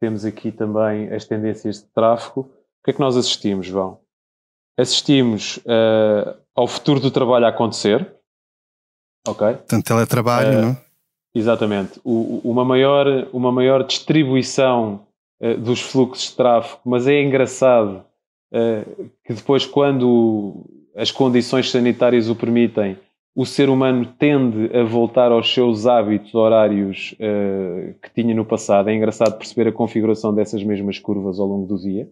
temos 0.00 0.24
aqui 0.24 0.50
também 0.50 1.12
as 1.12 1.24
tendências 1.24 1.76
de 1.76 1.84
tráfego. 1.94 2.40
O 2.40 2.84
que 2.84 2.90
é 2.90 2.92
que 2.92 3.00
nós 3.00 3.16
assistimos, 3.16 3.66
João? 3.66 4.01
Assistimos 4.78 5.58
uh, 5.58 6.36
ao 6.54 6.66
futuro 6.66 7.00
do 7.00 7.10
trabalho 7.10 7.46
a 7.46 7.48
acontecer. 7.48 8.10
Ok? 9.26 9.46
Portanto, 9.46 9.84
teletrabalho, 9.84 10.58
uh, 10.58 10.62
não? 10.62 10.76
Exatamente. 11.34 12.00
O, 12.04 12.40
uma, 12.44 12.64
maior, 12.64 13.28
uma 13.32 13.52
maior 13.52 13.84
distribuição 13.84 15.06
uh, 15.40 15.56
dos 15.58 15.80
fluxos 15.80 16.30
de 16.30 16.36
tráfego, 16.36 16.80
mas 16.84 17.06
é 17.06 17.22
engraçado 17.22 18.04
que 19.24 19.32
depois, 19.32 19.64
quando 19.64 20.62
as 20.94 21.10
condições 21.10 21.70
sanitárias 21.70 22.28
o 22.28 22.36
permitem, 22.36 22.98
o 23.34 23.46
ser 23.46 23.70
humano 23.70 24.04
tende 24.18 24.76
a 24.76 24.84
voltar 24.84 25.32
aos 25.32 25.50
seus 25.50 25.86
hábitos 25.86 26.34
horários 26.34 27.14
que 28.02 28.10
tinha 28.14 28.34
no 28.34 28.44
passado. 28.44 28.90
É 28.90 28.94
engraçado 28.94 29.38
perceber 29.38 29.70
a 29.70 29.72
configuração 29.72 30.34
dessas 30.34 30.62
mesmas 30.62 30.98
curvas 30.98 31.40
ao 31.40 31.46
longo 31.46 31.66
do 31.66 31.80
dia. 31.80 32.06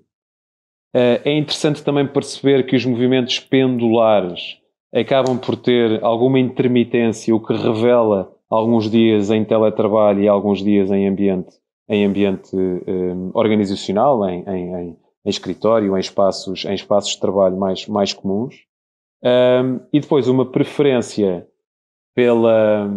É 0.92 1.33
interessante 1.33 1.83
também 1.85 2.07
perceber 2.07 2.66
que 2.66 2.76
os 2.76 2.85
movimentos 2.85 3.38
pendulares 3.38 4.59
acabam 4.92 5.38
por 5.38 5.57
ter 5.57 6.03
alguma 6.03 6.38
intermitência, 6.38 7.35
o 7.35 7.40
que 7.40 7.55
revela 7.55 8.33
alguns 8.48 8.90
dias 8.90 9.31
em 9.31 9.44
teletrabalho 9.44 10.22
e 10.22 10.29
alguns 10.29 10.62
dias 10.62 10.90
em 10.90 11.07
ambiente, 11.07 11.57
em 11.88 12.05
ambiente 12.05 12.57
um, 12.57 13.31
organizacional, 13.33 14.29
em, 14.29 14.42
em, 14.48 14.74
em, 14.74 14.96
escritório, 15.24 15.96
em 15.96 16.00
espaços, 16.00 16.64
em 16.64 16.74
espaços 16.74 17.12
de 17.12 17.20
trabalho 17.20 17.57
mais, 17.57 17.87
mais 17.87 18.12
comuns. 18.12 18.57
Um, 19.22 19.81
e 19.92 20.00
depois 20.00 20.26
uma 20.26 20.46
preferência 20.46 21.46
pela, 22.14 22.90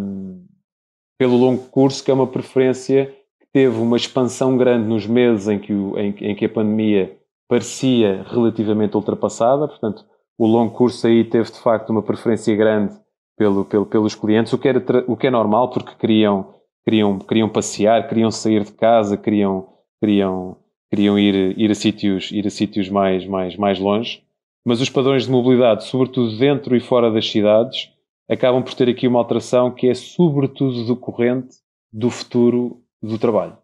pelo 1.19 1.38
longo 1.38 1.63
curso, 1.69 2.03
que 2.03 2.10
é 2.10 2.13
uma 2.13 2.25
preferência 2.25 3.13
que 3.39 3.47
teve 3.51 3.77
uma 3.77 3.97
expansão 3.97 4.58
grande 4.58 4.88
nos 4.88 5.06
meses 5.06 5.47
em 5.47 5.60
que, 5.60 5.73
o, 5.73 5.97
em, 5.99 6.15
em 6.21 6.36
que 6.36 6.45
a 6.45 6.49
pandemia 6.49 7.15
parecia 7.47 8.23
relativamente 8.29 8.95
ultrapassada, 8.95 9.67
portanto, 9.67 10.06
o 10.38 10.47
longo 10.47 10.73
curso 10.73 11.06
aí 11.08 11.23
teve 11.23 11.51
de 11.51 11.60
facto 11.60 11.89
uma 11.89 12.01
preferência 12.01 12.56
grande 12.56 12.93
pelo, 13.38 13.65
pelo, 13.65 13.86
pelos 13.86 14.15
clientes, 14.15 14.53
o 14.53 14.58
que, 14.58 14.67
era, 14.67 14.84
o 15.08 15.15
que 15.15 15.27
é 15.27 15.32
normal 15.32 15.69
porque 15.69 15.95
queriam, 15.95 16.53
queriam, 16.84 17.19
queriam 17.19 17.49
passear, 17.49 18.08
queriam 18.08 18.32
sair 18.32 18.63
de 18.63 18.71
casa, 18.71 19.17
queriam, 19.17 19.67
queriam, 19.99 20.58
queriam 20.89 21.17
ir, 21.17 21.58
ir, 21.58 21.71
a 21.71 21.75
sítios, 21.75 22.32
ir 22.32 22.45
a 22.45 22.49
sítios 22.49 22.89
mais, 22.89 23.25
mais, 23.25 23.56
mais 23.56 23.79
longe. 23.79 24.23
Mas 24.65 24.79
os 24.79 24.89
padrões 24.89 25.25
de 25.25 25.32
mobilidade, 25.32 25.86
sobretudo 25.86 26.38
dentro 26.38 26.75
e 26.75 26.79
fora 26.79 27.12
das 27.12 27.29
cidades, 27.29 27.91
acabam 28.29 28.63
por 28.63 28.73
ter 28.73 28.89
aqui 28.89 29.08
uma 29.08 29.19
alteração 29.19 29.71
que 29.71 29.88
é 29.88 29.93
sobretudo 29.93 30.86
decorrente 30.86 31.58
do 31.91 32.10
futuro 32.10 32.82
do 33.01 33.19
trabalho. 33.19 33.58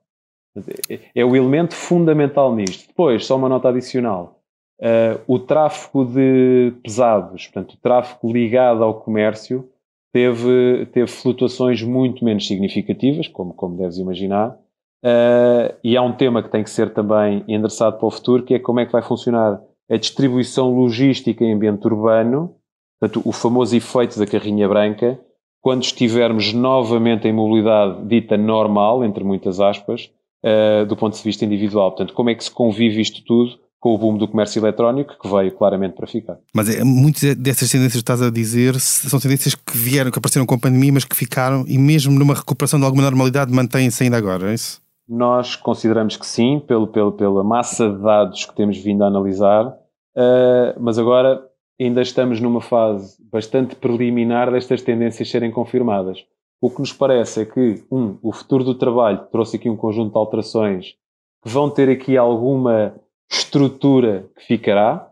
É, 1.16 1.24
o 1.24 1.36
elemento 1.36 1.76
fundamental 1.76 2.56
nisto. 2.56 2.88
Depois, 2.88 3.26
só 3.26 3.36
uma 3.36 3.50
nota 3.50 3.70
adicional. 3.70 4.40
Uh, 4.80 5.20
o 5.28 5.40
tráfego 5.40 6.06
de 6.06 6.74
pesados, 6.82 7.48
portanto, 7.48 7.74
o 7.74 7.78
tráfego 7.78 8.32
ligado 8.32 8.84
ao 8.84 9.02
comércio, 9.02 9.70
teve, 10.14 10.88
teve 10.94 11.08
flutuações 11.08 11.84
muito 11.84 12.24
menos 12.24 12.48
significativas, 12.48 13.28
como, 13.28 13.54
como 13.54 13.78
deves 13.78 13.98
imaginar. 13.98 14.58
Uh, 15.04 15.76
e 15.84 15.96
há 15.96 16.02
um 16.02 16.14
tema 16.14 16.42
que 16.42 16.50
tem 16.50 16.64
que 16.64 16.70
ser 16.70 16.94
também 16.94 17.44
endereçado 17.48 17.98
para 17.98 18.08
o 18.08 18.12
futuro, 18.12 18.44
que 18.44 18.54
é 18.54 18.60
como 18.60 18.80
é 18.80 18.86
que 18.86 18.92
vai 18.92 19.02
funcionar 19.02 19.62
a 19.90 19.98
distribuição 19.98 20.74
logística 20.74 21.44
em 21.44 21.54
ambiente 21.54 21.86
urbano, 21.86 22.56
portanto, 23.00 23.28
o 23.28 23.32
famoso 23.32 23.76
efeito 23.76 24.20
da 24.20 24.26
carrinha 24.26 24.68
branca, 24.68 25.20
quando 25.62 25.84
estivermos 25.84 26.54
novamente 26.54 27.28
em 27.28 27.34
mobilidade 27.34 28.06
dita 28.06 28.38
normal, 28.38 29.04
entre 29.04 29.24
muitas 29.24 29.60
aspas, 29.60 30.12
uh, 30.43 30.86
do 30.86 30.95
ponto 30.95 31.15
de 31.15 31.23
vista 31.23 31.45
individual. 31.45 31.91
Portanto, 31.91 32.13
como 32.13 32.30
é 32.30 32.36
que 32.36 32.43
se 32.43 32.52
convive 32.52 33.02
isto 33.02 33.23
tudo 33.23 33.60
com 33.80 33.95
o 33.95 33.97
boom 33.97 34.17
do 34.17 34.28
comércio 34.28 34.60
eletrónico, 34.60 35.15
que 35.19 35.28
veio 35.30 35.52
claramente 35.54 35.95
para 35.95 36.06
ficar. 36.06 36.38
Mas 36.54 36.69
é, 36.69 36.84
muitas 36.84 37.34
dessas 37.36 37.71
tendências 37.71 37.93
que 37.93 37.99
estás 37.99 38.21
a 38.21 38.30
dizer 38.30 38.78
são 38.80 39.19
tendências 39.19 39.56
que 39.56 39.78
vieram, 39.78 40.12
que 40.12 40.19
apareceram 40.19 40.45
com 40.45 40.56
a 40.56 40.60
pandemia, 40.60 40.91
mas 40.91 41.06
que 41.06 41.15
ficaram 41.15 41.63
e 41.65 41.78
mesmo 41.78 42.17
numa 42.17 42.34
recuperação 42.34 42.78
de 42.78 42.86
alguma 42.86 43.04
normalidade 43.04 43.54
mantêm-se 43.54 44.04
ainda 44.04 44.17
agora, 44.17 44.52
é 44.52 44.54
isso? 44.54 44.82
Nós 45.08 45.56
consideramos 45.56 46.17
que 46.17 46.25
sim, 46.25 46.62
pelo, 46.67 46.88
pelo, 46.88 47.13
pela 47.13 47.43
massa 47.43 47.89
de 47.89 48.02
dados 48.02 48.45
que 48.45 48.56
temos 48.56 48.78
vindo 48.78 49.04
a 49.04 49.08
analisar, 49.08 49.65
uh, 49.65 50.80
mas 50.80 50.99
agora 50.99 51.41
ainda 51.80 52.02
estamos 52.02 52.41
numa 52.41 52.62
fase 52.62 53.15
bastante 53.32 53.75
preliminar 53.75 54.52
destas 54.52 54.82
tendências 54.82 55.30
serem 55.30 55.52
confirmadas. 55.52 56.19
O 56.62 56.69
que 56.69 56.80
nos 56.80 56.91
parece 56.91 57.41
é 57.41 57.45
que, 57.45 57.84
um, 57.89 58.17
o 58.22 58.32
futuro 58.34 58.63
do 58.63 58.76
trabalho 58.76 59.26
trouxe 59.32 59.56
aqui 59.56 59.69
um 59.69 59.78
conjunto 59.78 60.12
de 60.12 60.17
alterações 60.17 60.95
que 61.41 61.50
vão 61.50 61.69
ter 61.69 61.89
aqui 61.89 62.17
alguma 62.17 62.93
estrutura 63.32 64.30
que 64.36 64.45
ficará 64.45 65.10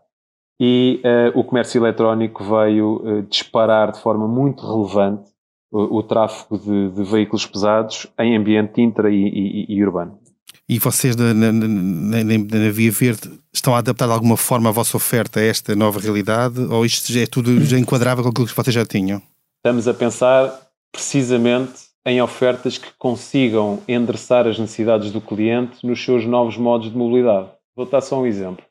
e 0.60 1.00
uh, 1.04 1.38
o 1.38 1.44
comércio 1.44 1.78
eletrónico 1.78 2.44
veio 2.44 2.96
uh, 2.96 3.22
disparar 3.22 3.92
de 3.92 4.00
forma 4.00 4.26
muito 4.26 4.66
relevante 4.66 5.30
o, 5.70 5.98
o 5.98 6.02
tráfego 6.02 6.58
de, 6.58 6.90
de, 6.90 7.04
veículos 7.04 7.46
pesados 7.46 8.06
em 8.18 8.36
ambiente 8.36 8.80
intra 8.80 9.10
e, 9.10 9.14
e, 9.14 9.66
e 9.68 9.84
urbano. 9.84 10.18
E 10.68 10.78
vocês 10.78 11.16
na, 11.16 11.32
na, 11.32 11.52
na, 11.52 12.24
na, 12.24 12.70
Via 12.70 12.90
Verde 12.90 13.38
estão 13.52 13.74
a 13.74 13.78
adaptar 13.78 14.06
de 14.06 14.12
alguma 14.12 14.36
forma 14.36 14.68
a 14.68 14.72
vossa 14.72 14.96
oferta 14.96 15.40
a 15.40 15.42
esta 15.42 15.74
nova 15.74 16.00
realidade 16.00 16.60
ou 16.60 16.84
isto 16.84 17.10
já 17.10 17.20
é 17.20 17.26
tudo 17.26 17.64
já 17.64 17.78
enquadrável 17.78 18.24
com 18.24 18.30
aquilo 18.30 18.46
que 18.46 18.54
vocês 18.54 18.74
já 18.74 18.84
tinham? 18.84 19.22
Estamos 19.58 19.88
a 19.88 19.94
pensar 19.94 20.67
precisamente 20.92 21.88
em 22.06 22.22
ofertas 22.22 22.78
que 22.78 22.88
consigam 22.98 23.80
endereçar 23.86 24.46
as 24.46 24.58
necessidades 24.58 25.12
do 25.12 25.20
cliente 25.20 25.86
nos 25.86 26.02
seus 26.02 26.24
novos 26.24 26.56
modos 26.56 26.90
de 26.90 26.96
mobilidade. 26.96 27.50
Vou 27.76 27.86
dar 27.86 28.00
só 28.00 28.20
um 28.20 28.26
exemplo. 28.26 28.64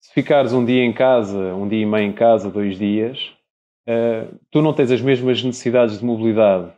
Se 0.00 0.12
ficares 0.12 0.52
um 0.52 0.64
dia 0.64 0.84
em 0.84 0.92
casa, 0.92 1.54
um 1.54 1.68
dia 1.68 1.82
e 1.82 1.86
meio 1.86 2.06
em 2.06 2.12
casa, 2.12 2.50
dois 2.50 2.78
dias, 2.78 3.18
uh, 3.88 4.32
tu 4.50 4.62
não 4.62 4.72
tens 4.72 4.90
as 4.90 5.00
mesmas 5.00 5.42
necessidades 5.42 5.98
de 5.98 6.04
mobilidade 6.04 6.72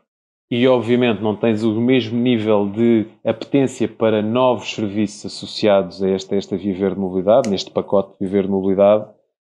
e, 0.50 0.66
obviamente, 0.66 1.22
não 1.22 1.36
tens 1.36 1.62
o 1.62 1.80
mesmo 1.80 2.18
nível 2.18 2.68
de 2.68 3.06
apetência 3.24 3.86
para 3.86 4.20
novos 4.20 4.74
serviços 4.74 5.26
associados 5.26 6.02
a 6.02 6.08
esta, 6.08 6.34
esta 6.34 6.56
Viver 6.56 6.94
de 6.94 7.00
Mobilidade, 7.00 7.48
neste 7.48 7.70
pacote 7.70 8.18
de 8.18 8.26
Viver 8.26 8.44
de 8.44 8.50
Mobilidade, 8.50 9.06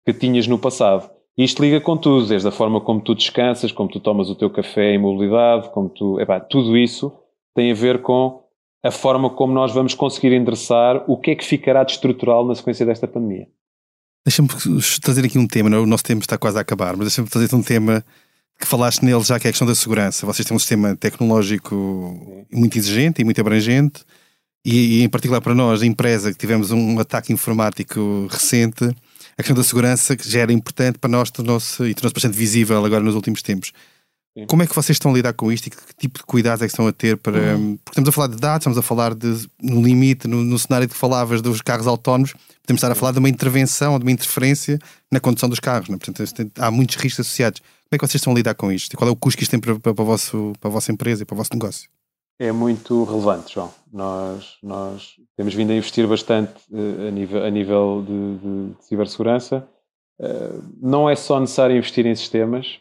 que 0.03 0.13
tinhas 0.13 0.47
no 0.47 0.57
passado. 0.57 1.16
Isto 1.37 1.61
liga 1.61 1.79
com 1.79 1.95
tudo, 1.95 2.25
desde 2.25 2.47
a 2.47 2.51
forma 2.51 2.81
como 2.81 2.99
tu 2.99 3.13
descansas, 3.13 3.71
como 3.71 3.87
tu 3.87 3.99
tomas 3.99 4.29
o 4.29 4.35
teu 4.35 4.49
café 4.49 4.95
em 4.95 4.97
mobilidade, 4.97 5.69
como 5.69 5.87
tu. 5.87 6.19
Epá, 6.19 6.39
tudo 6.39 6.75
isso 6.75 7.13
tem 7.53 7.71
a 7.71 7.75
ver 7.75 8.01
com 8.01 8.41
a 8.83 8.89
forma 8.89 9.29
como 9.29 9.53
nós 9.53 9.71
vamos 9.71 9.93
conseguir 9.93 10.33
endereçar 10.33 11.03
o 11.07 11.17
que 11.17 11.31
é 11.31 11.35
que 11.35 11.45
ficará 11.45 11.83
de 11.83 11.91
estrutural 11.91 12.45
na 12.45 12.55
sequência 12.55 12.85
desta 12.85 13.07
pandemia. 13.07 13.47
Deixa-me 14.25 14.49
trazer 15.01 15.25
aqui 15.25 15.37
um 15.37 15.47
tema, 15.47 15.69
o 15.79 15.85
nosso 15.85 16.03
tempo 16.03 16.21
está 16.21 16.37
quase 16.37 16.57
a 16.57 16.61
acabar, 16.61 16.97
mas 16.97 17.07
deixa-me 17.07 17.29
trazer 17.29 17.55
um 17.55 17.61
tema 17.61 18.03
que 18.59 18.65
falaste 18.65 19.03
nele 19.03 19.21
já, 19.21 19.39
que 19.39 19.47
é 19.47 19.49
a 19.49 19.51
questão 19.51 19.67
da 19.67 19.75
segurança. 19.75 20.25
Vocês 20.25 20.45
têm 20.45 20.55
um 20.55 20.59
sistema 20.59 20.95
tecnológico 20.95 21.75
muito 22.51 22.77
exigente 22.77 23.21
e 23.21 23.25
muito 23.25 23.39
abrangente, 23.39 24.03
e, 24.65 24.99
e 24.99 25.03
em 25.03 25.09
particular 25.09 25.39
para 25.39 25.53
nós, 25.53 25.81
a 25.81 25.85
empresa, 25.85 26.31
que 26.31 26.37
tivemos 26.37 26.71
um 26.71 26.99
ataque 26.99 27.31
informático 27.31 28.27
recente, 28.29 28.93
a 29.37 29.43
questão 29.43 29.55
da 29.55 29.63
segurança 29.63 30.17
já 30.19 30.39
era 30.39 30.51
importante 30.51 30.97
para 30.97 31.09
nós 31.09 31.29
tornou-se, 31.29 31.83
e 31.83 31.93
tornou-se 31.93 32.13
bastante 32.13 32.35
visível 32.35 32.83
agora 32.83 33.03
nos 33.03 33.13
últimos 33.13 33.41
tempos. 33.41 33.71
Sim. 34.37 34.45
Como 34.45 34.63
é 34.63 34.67
que 34.67 34.75
vocês 34.75 34.95
estão 34.95 35.11
a 35.11 35.13
lidar 35.13 35.33
com 35.33 35.51
isto 35.51 35.67
e 35.67 35.69
que 35.69 35.77
tipo 35.97 36.19
de 36.19 36.25
cuidados 36.25 36.61
é 36.61 36.65
que 36.65 36.71
estão 36.71 36.87
a 36.87 36.91
ter 36.91 37.17
para. 37.17 37.55
Uhum. 37.55 37.77
Porque 37.77 37.91
estamos 37.91 38.09
a 38.09 38.11
falar 38.11 38.27
de 38.27 38.37
dados, 38.37 38.61
estamos 38.61 38.77
a 38.77 38.81
falar 38.81 39.15
de, 39.15 39.47
no 39.61 39.81
limite, 39.81 40.27
no, 40.27 40.43
no 40.43 40.59
cenário 40.59 40.87
que 40.87 40.95
falavas 40.95 41.41
dos 41.41 41.61
carros 41.61 41.87
autónomos, 41.87 42.33
podemos 42.61 42.79
estar 42.79 42.91
a 42.91 42.95
falar 42.95 43.13
de 43.13 43.19
uma 43.19 43.29
intervenção 43.29 43.97
de 43.97 44.05
uma 44.05 44.11
interferência 44.11 44.79
na 45.11 45.19
condução 45.19 45.49
dos 45.49 45.59
carros. 45.59 45.89
Né? 45.89 45.97
Portanto, 45.97 46.51
há 46.59 46.69
muitos 46.69 46.95
riscos 46.97 47.25
associados. 47.25 47.61
Como 47.61 47.95
é 47.95 47.97
que 47.97 48.07
vocês 48.07 48.19
estão 48.19 48.33
a 48.33 48.35
lidar 48.35 48.53
com 48.53 48.71
isto? 48.71 48.93
E 48.93 48.97
qual 48.97 49.07
é 49.07 49.11
o 49.11 49.15
custo 49.15 49.37
que 49.37 49.43
isto 49.43 49.51
tem 49.51 49.59
para, 49.59 49.79
para, 49.79 49.93
para, 49.93 50.05
vosso, 50.05 50.53
para 50.59 50.69
a 50.69 50.73
vossa 50.73 50.91
empresa 50.91 51.23
e 51.23 51.25
para 51.25 51.33
o 51.33 51.37
vosso 51.37 51.51
negócio? 51.53 51.89
É 52.39 52.51
muito 52.51 53.03
relevante, 53.03 53.55
João. 53.55 53.71
Nós, 53.91 54.57
nós 54.61 55.15
temos 55.35 55.55
vindo 55.55 55.71
a 55.71 55.75
investir 55.75 56.07
bastante 56.07 56.53
uh, 56.71 57.07
a 57.07 57.11
nível, 57.11 57.43
a 57.43 57.49
nível 57.49 58.05
de, 58.05 58.37
de, 58.37 58.73
de 58.75 58.85
cibersegurança. 58.85 59.67
Uh, 60.19 60.61
não 60.79 61.09
é 61.09 61.15
só 61.15 61.39
necessário 61.39 61.75
investir 61.75 62.05
em 62.05 62.13
sistemas, 62.13 62.79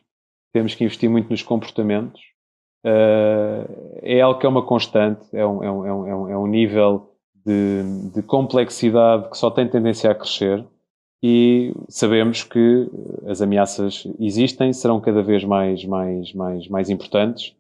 temos 0.53 0.75
que 0.75 0.85
investir 0.85 1.09
muito 1.09 1.31
nos 1.31 1.42
comportamentos. 1.42 2.21
Uh, 2.85 3.99
é 4.03 4.21
algo 4.21 4.38
que 4.38 4.45
é 4.45 4.49
uma 4.49 4.62
constante, 4.62 5.25
é 5.33 5.47
um, 5.47 5.64
é 5.64 5.73
um, 5.73 5.87
é 5.87 5.95
um, 5.95 6.29
é 6.29 6.38
um 6.38 6.47
nível 6.47 7.11
de, 7.35 8.11
de, 8.14 8.23
complexidade 8.23 9.31
que 9.31 9.38
só 9.38 9.51
tem 9.51 9.66
tendência 9.66 10.11
a 10.11 10.14
crescer 10.14 10.64
e 11.23 11.75
sabemos 11.88 12.45
que 12.45 12.88
as 13.27 13.40
ameaças 13.40 14.07
existem, 14.21 14.73
serão 14.73 15.01
cada 15.01 15.23
vez 15.23 15.45
mais, 15.45 15.85
mais, 15.85 16.33
mais, 16.35 16.69
mais 16.69 16.90
importantes 16.90 17.57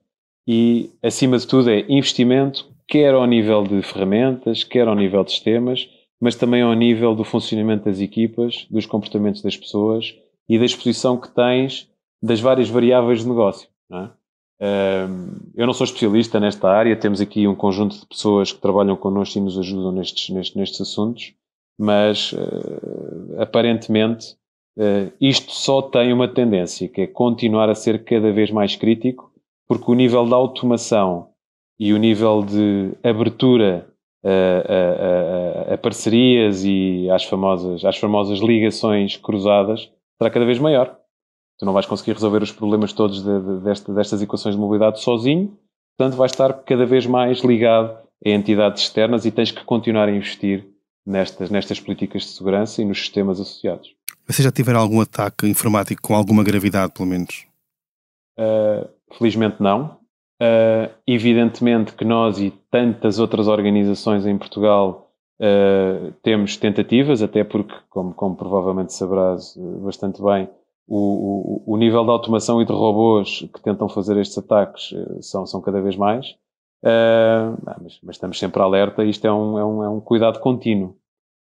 e, 0.46 0.90
acima 1.02 1.38
de 1.38 1.46
tudo, 1.46 1.70
é 1.70 1.84
investimento, 1.88 2.66
quer 2.86 3.14
ao 3.14 3.26
nível 3.26 3.64
de 3.64 3.82
ferramentas, 3.82 4.62
quer 4.62 4.86
ao 4.86 4.94
nível 4.94 5.24
de 5.24 5.32
sistemas, 5.32 5.88
mas 6.20 6.36
também 6.36 6.62
ao 6.62 6.72
nível 6.74 7.14
do 7.14 7.24
funcionamento 7.24 7.84
das 7.84 8.00
equipas, 8.00 8.66
dos 8.70 8.86
comportamentos 8.86 9.42
das 9.42 9.56
pessoas 9.56 10.14
e 10.48 10.58
da 10.58 10.64
exposição 10.64 11.16
que 11.16 11.28
tens 11.28 11.90
das 12.22 12.40
várias 12.40 12.68
variáveis 12.68 13.20
de 13.20 13.28
negócio. 13.28 13.68
Não 13.88 14.04
é? 14.04 14.10
eu 15.54 15.66
não 15.66 15.74
sou 15.74 15.84
especialista 15.84 16.40
nesta 16.40 16.70
área, 16.70 16.96
temos 16.96 17.20
aqui 17.20 17.46
um 17.46 17.54
conjunto 17.54 17.98
de 17.98 18.06
pessoas 18.06 18.52
que 18.52 18.60
trabalham 18.60 18.96
connosco 18.96 19.38
e 19.38 19.40
nos 19.40 19.58
ajudam 19.58 19.92
nestes, 19.92 20.30
nestes, 20.30 20.56
nestes 20.56 20.80
assuntos, 20.80 21.34
mas 21.78 22.32
uh, 22.32 23.40
aparentemente 23.40 24.34
uh, 24.78 25.12
isto 25.20 25.52
só 25.52 25.82
tem 25.82 26.12
uma 26.12 26.26
tendência, 26.26 26.88
que 26.88 27.02
é 27.02 27.06
continuar 27.06 27.68
a 27.68 27.74
ser 27.74 28.02
cada 28.04 28.32
vez 28.32 28.50
mais 28.50 28.76
crítico, 28.76 29.30
porque 29.66 29.90
o 29.90 29.94
nível 29.94 30.24
de 30.26 30.34
automação 30.34 31.30
e 31.78 31.92
o 31.92 31.98
nível 31.98 32.42
de 32.42 32.92
abertura 33.02 33.86
a, 34.24 35.70
a, 35.70 35.74
a, 35.74 35.78
parcerias 35.78 36.64
e 36.64 37.08
às 37.10 37.24
famosas, 37.24 37.84
às 37.84 37.96
famosas 37.96 38.40
ligações 38.40 39.16
cruzadas 39.16 39.90
será 40.18 40.30
cada 40.30 40.44
vez 40.44 40.58
maior. 40.58 40.96
Tu 41.58 41.64
não 41.64 41.72
vais 41.72 41.86
conseguir 41.86 42.12
resolver 42.12 42.42
os 42.42 42.52
problemas 42.52 42.92
todos 42.92 43.22
de, 43.22 43.40
de, 43.40 43.60
desta, 43.60 43.92
destas 43.92 44.20
equações 44.20 44.54
de 44.54 44.60
mobilidade 44.60 45.00
sozinho, 45.00 45.56
portanto 45.96 46.18
vais 46.18 46.32
estar 46.32 46.52
cada 46.52 46.84
vez 46.84 47.06
mais 47.06 47.40
ligado 47.40 47.96
a 48.24 48.28
entidades 48.28 48.82
externas 48.82 49.24
e 49.24 49.30
tens 49.30 49.50
que 49.52 49.64
continuar 49.64 50.08
a 50.08 50.12
investir 50.12 50.66
nestas, 51.06 51.50
nestas 51.50 51.78
políticas 51.78 52.22
de 52.22 52.28
segurança 52.28 52.82
e 52.82 52.84
nos 52.84 52.98
sistemas 52.98 53.40
associados. 53.40 53.94
Vocês 54.26 54.44
já 54.44 54.50
tiveram 54.50 54.80
algum 54.80 55.00
ataque 55.00 55.46
informático 55.46 56.02
com 56.02 56.14
alguma 56.14 56.42
gravidade, 56.42 56.92
pelo 56.92 57.08
menos? 57.08 57.46
Uh, 58.38 58.88
felizmente 59.12 59.62
não. 59.62 59.98
Uh, 60.42 60.92
evidentemente 61.06 61.94
que 61.94 62.04
nós 62.04 62.38
e 62.38 62.50
tantas 62.70 63.18
outras 63.18 63.48
organizações 63.48 64.26
em 64.26 64.36
Portugal 64.36 65.10
uh, 65.40 66.12
temos 66.22 66.56
tentativas, 66.58 67.22
até 67.22 67.42
porque, 67.42 67.74
como, 67.88 68.12
como 68.12 68.36
provavelmente 68.36 68.92
sabrás 68.92 69.56
bastante 69.82 70.22
bem, 70.22 70.48
o, 70.86 71.64
o, 71.66 71.74
o, 71.74 71.76
nível 71.76 72.04
de 72.04 72.10
automação 72.10 72.60
e 72.60 72.66
de 72.66 72.72
robôs 72.72 73.48
que 73.52 73.60
tentam 73.62 73.88
fazer 73.88 74.16
estes 74.18 74.38
ataques 74.38 74.94
são, 75.20 75.46
são 75.46 75.60
cada 75.60 75.80
vez 75.80 75.96
mais. 75.96 76.36
Uh, 76.84 77.56
mas, 77.82 77.98
mas, 78.02 78.16
estamos 78.16 78.38
sempre 78.38 78.62
alerta, 78.62 79.04
isto 79.04 79.26
é 79.26 79.32
um, 79.32 79.58
é, 79.58 79.64
um, 79.64 79.82
é 79.82 79.88
um 79.88 80.00
cuidado 80.00 80.38
contínuo. 80.38 80.96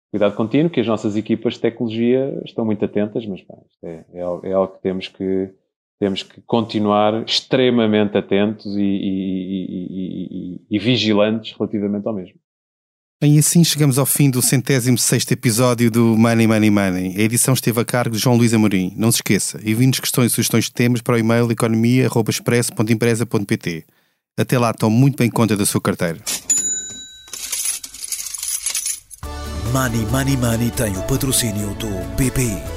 Cuidado 0.10 0.36
contínuo 0.36 0.72
que 0.72 0.80
as 0.80 0.88
nossas 0.88 1.15
equipas 1.15 1.56
de 1.56 1.60
tecnologia 1.60 2.41
estão 2.46 2.65
muito 2.65 2.84
atentas, 2.84 3.26
mas 3.26 3.41
pá, 3.41 3.56
é, 3.84 4.06
é, 4.13 4.20
é, 4.20 4.54
algo 4.54 4.74
que 4.74 4.82
temos 4.82 5.10
que, 5.10 5.54
temos 5.99 6.23
que 6.23 6.41
continuar 6.41 7.23
extremamente 7.23 8.17
atentos 8.17 8.75
e, 8.75 8.81
e, 8.81 9.88
e, 9.89 10.62
e 10.69 10.79
vigilantes 10.79 11.55
relativamente 11.57 12.07
ao 12.07 12.13
mesmo. 12.13 12.36
E 13.23 13.39
assim 13.39 13.63
chegamos 13.63 13.97
ao 13.97 14.05
fim 14.05 14.29
do 14.29 14.43
centésimo 14.43 14.95
sexto 14.95 15.31
episódio 15.31 15.89
do 15.89 16.15
Money 16.15 16.45
Money 16.45 16.69
Money. 16.69 17.15
A 17.17 17.21
edição 17.21 17.55
esteve 17.55 17.81
a 17.81 17.86
cargo 17.86 18.15
de 18.15 18.21
João 18.21 18.38
Luís 18.38 18.53
Amorim. 18.53 18.93
Não 18.95 19.12
se 19.12 19.17
esqueça, 19.17 19.60
envie-nos 19.65 19.99
questões 19.99 20.31
e 20.31 20.36
sugestões 20.36 20.65
de 20.65 20.73
temas 20.73 21.01
para 21.01 21.15
o 21.15 21.17
e-mail 21.17 21.51
economia.expresso.empresa.pt. 21.51 23.86
Até 24.38 24.60
lá, 24.60 24.71
tome 24.71 24.95
muito 24.95 25.17
bem 25.17 25.31
conta 25.31 25.57
da 25.57 25.65
sua 25.65 25.81
carteira. 25.81 26.19
Money 29.73 30.05
Money 30.12 30.38
Money 30.38 30.69
tem 30.69 30.95
o 30.95 31.01
patrocínio 31.01 31.73
do 31.73 31.89
BPI. 32.15 32.76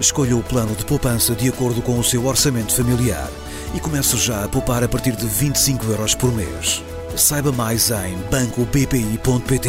Escolha 0.00 0.34
o 0.34 0.42
plano 0.42 0.74
de 0.74 0.82
poupança 0.86 1.34
de 1.34 1.50
acordo 1.50 1.82
com 1.82 1.98
o 1.98 2.02
seu 2.02 2.24
orçamento 2.24 2.74
familiar 2.74 3.28
e 3.74 3.80
comece 3.80 4.16
já 4.16 4.44
a 4.44 4.48
poupar 4.48 4.82
a 4.82 4.88
partir 4.88 5.14
de 5.14 5.26
25 5.26 5.84
euros 5.90 6.14
por 6.14 6.32
mês. 6.32 6.82
Saiba 7.14 7.52
mais 7.52 7.90
em 7.90 8.16
bancobpi.pt. 8.30 9.68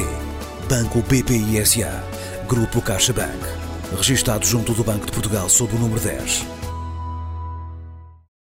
Banco 0.70 1.02
BPI 1.02 1.66
SA. 1.66 2.02
Grupo 2.48 2.82
CaixaBank. 2.82 3.40
Registrado 3.98 4.46
junto 4.46 4.74
do 4.74 4.86
Banco 4.86 5.06
de 5.06 5.12
Portugal 5.12 5.50
sob 5.50 5.76
o 5.76 5.80
número 5.80 6.00
10. 6.00 6.61